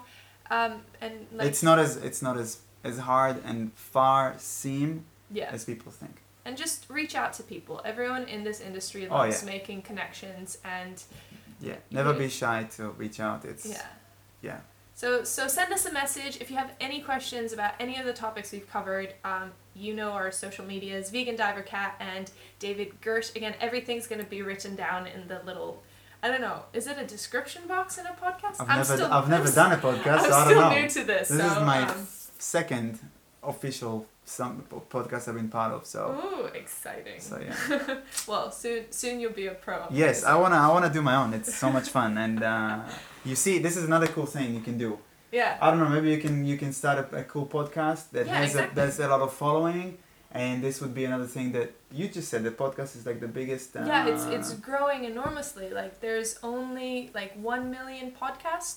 [0.57, 0.71] um,
[1.03, 2.49] and like it's not as it's not as
[2.89, 3.59] as hard and
[3.95, 4.89] far seem
[5.31, 6.15] yeah, as people think.
[6.45, 7.81] and just reach out to people.
[7.85, 9.49] Everyone in this industry Oh, loves yeah.
[9.51, 11.01] making connections and
[11.59, 13.45] Yeah, never be shy to reach out.
[13.45, 13.85] It's yeah.
[14.41, 14.59] yeah.
[14.93, 18.13] So so send us a message if you have any questions about any of the
[18.13, 19.13] topics we've covered.
[19.23, 23.35] Um, you know our social medias, Vegan Diver Cat and David Gersh.
[23.35, 25.83] Again, everything's going to be written down in the little.
[26.23, 26.63] I don't know.
[26.73, 28.61] Is it a description box in a podcast?
[28.61, 30.71] I've I'm never still, I've never I'm done a podcast, I'm so I still don't
[30.71, 30.81] know.
[30.81, 31.27] new to this.
[31.27, 32.07] This so, is my um,
[32.39, 32.99] second
[33.43, 35.85] official some podcasts I've been part of.
[35.85, 37.19] So ooh, exciting.
[37.19, 37.97] so yeah.
[38.27, 39.85] Well, soon soon you'll be a pro.
[39.91, 41.33] Yes, I wanna I wanna do my own.
[41.33, 42.79] It's so much fun, and uh,
[43.23, 44.97] you see, this is another cool thing you can do.
[45.31, 45.57] Yeah.
[45.61, 48.35] I don't know, maybe you can you can start a, a cool podcast that Yeah,
[48.39, 48.71] has exactly.
[48.71, 49.97] a, there's a lot of following,
[50.31, 52.43] and this would be another thing that you just said.
[52.43, 53.75] The podcast is like the biggest.
[53.75, 55.69] Uh, yeah, it's it's growing enormously.
[55.69, 58.75] Like there's only like one million podcast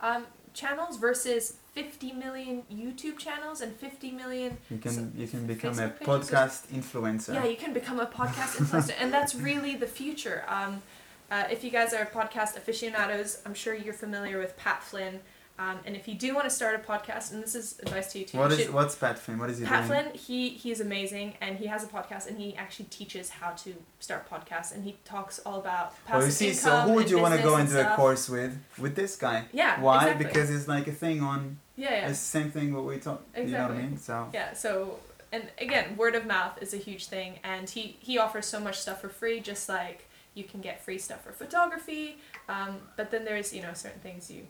[0.00, 0.26] um,
[0.58, 5.78] channels versus fifty million YouTube channels and fifty million You can so you can become
[5.78, 7.34] a Facebook pages podcast influencer.
[7.34, 10.44] Yeah, you can become a podcast influencer, and that's really the future.
[10.48, 10.82] Um,
[11.30, 15.20] uh, if you guys are podcast aficionados, I'm sure you're familiar with Pat Flynn.
[15.58, 18.20] Um, and if you do want to start a podcast, and this is advice to
[18.20, 18.38] you too.
[18.38, 19.38] What you is should- what's Pat Flynn?
[19.38, 20.02] What is he Pat doing?
[20.04, 23.50] Flynn, he he is amazing, and he has a podcast, and he actually teaches how
[23.64, 27.18] to start podcasts, and he talks all about passive you see, so who would you
[27.18, 28.56] want to go into a course with?
[28.78, 29.46] With this guy.
[29.52, 29.80] Yeah.
[29.80, 29.96] Why?
[30.02, 30.26] Exactly.
[30.26, 31.58] Because it's like a thing on.
[31.76, 33.22] yeah, yeah, It's the same thing what we talk.
[33.36, 33.82] You know what I Exactly.
[33.82, 33.96] mean?
[33.98, 34.28] So.
[34.32, 34.52] yeah.
[34.52, 35.00] So
[35.32, 38.78] and again, word of mouth is a huge thing, and he he offers so much
[38.78, 40.04] stuff for free, just like
[40.34, 42.16] you can get free stuff for photography.
[42.48, 44.46] Um, but then there's you know certain things you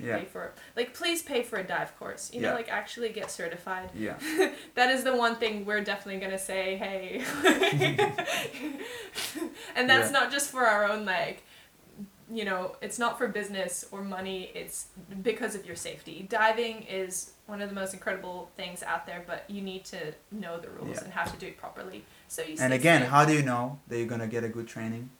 [0.00, 0.18] Yeah.
[0.18, 0.52] pay for.
[0.76, 2.30] Like please pay for a dive course.
[2.32, 2.54] You know, Yeah.
[2.54, 3.90] like actually get certified.
[3.94, 4.16] Yeah.
[4.74, 7.22] that is the one thing we're definitely gonna say hey
[9.76, 10.18] and that's Yeah.
[10.20, 11.42] not just for our own like
[12.32, 14.86] you know it's not for business or money it's
[15.22, 19.44] because of your safety diving is one of the most incredible things out there but
[19.48, 19.98] you need to
[20.32, 23.10] know the rules and how to do it properly so you And again, safe.
[23.10, 25.10] how do you know that you're gonna get a good training?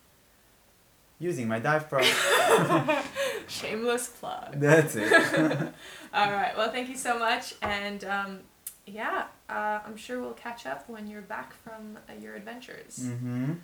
[1.20, 2.00] Using my dive pro.
[3.48, 5.12] shameless plug That's it.
[6.14, 8.40] all right well thank you so much and um,
[8.86, 13.54] yeah uh, i'm sure we'll catch up when you're back from uh, your adventures mm-hmm.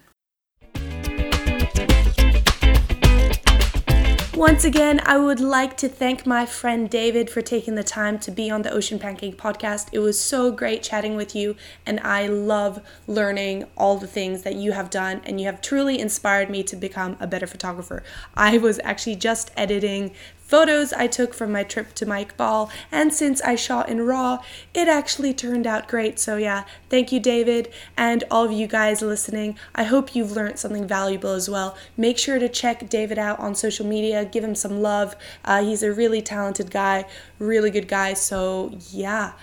[4.41, 8.31] Once again, I would like to thank my friend David for taking the time to
[8.31, 9.91] be on the Ocean Pancake podcast.
[9.93, 14.55] It was so great chatting with you, and I love learning all the things that
[14.55, 18.03] you have done, and you have truly inspired me to become a better photographer.
[18.35, 20.13] I was actually just editing
[20.51, 24.43] photos I took from my trip to Mike Ball, and since I shot in RAW,
[24.75, 26.19] it actually turned out great.
[26.19, 29.57] So, yeah, thank you, David, and all of you guys listening.
[29.77, 31.77] I hope you've learned something valuable as well.
[31.97, 35.15] Make sure to check David out on social media, give him some love.
[35.45, 37.05] Uh, he's a really talented guy,
[37.39, 38.15] really good guy.
[38.15, 39.35] So, yeah.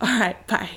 [0.00, 0.70] All right, bye.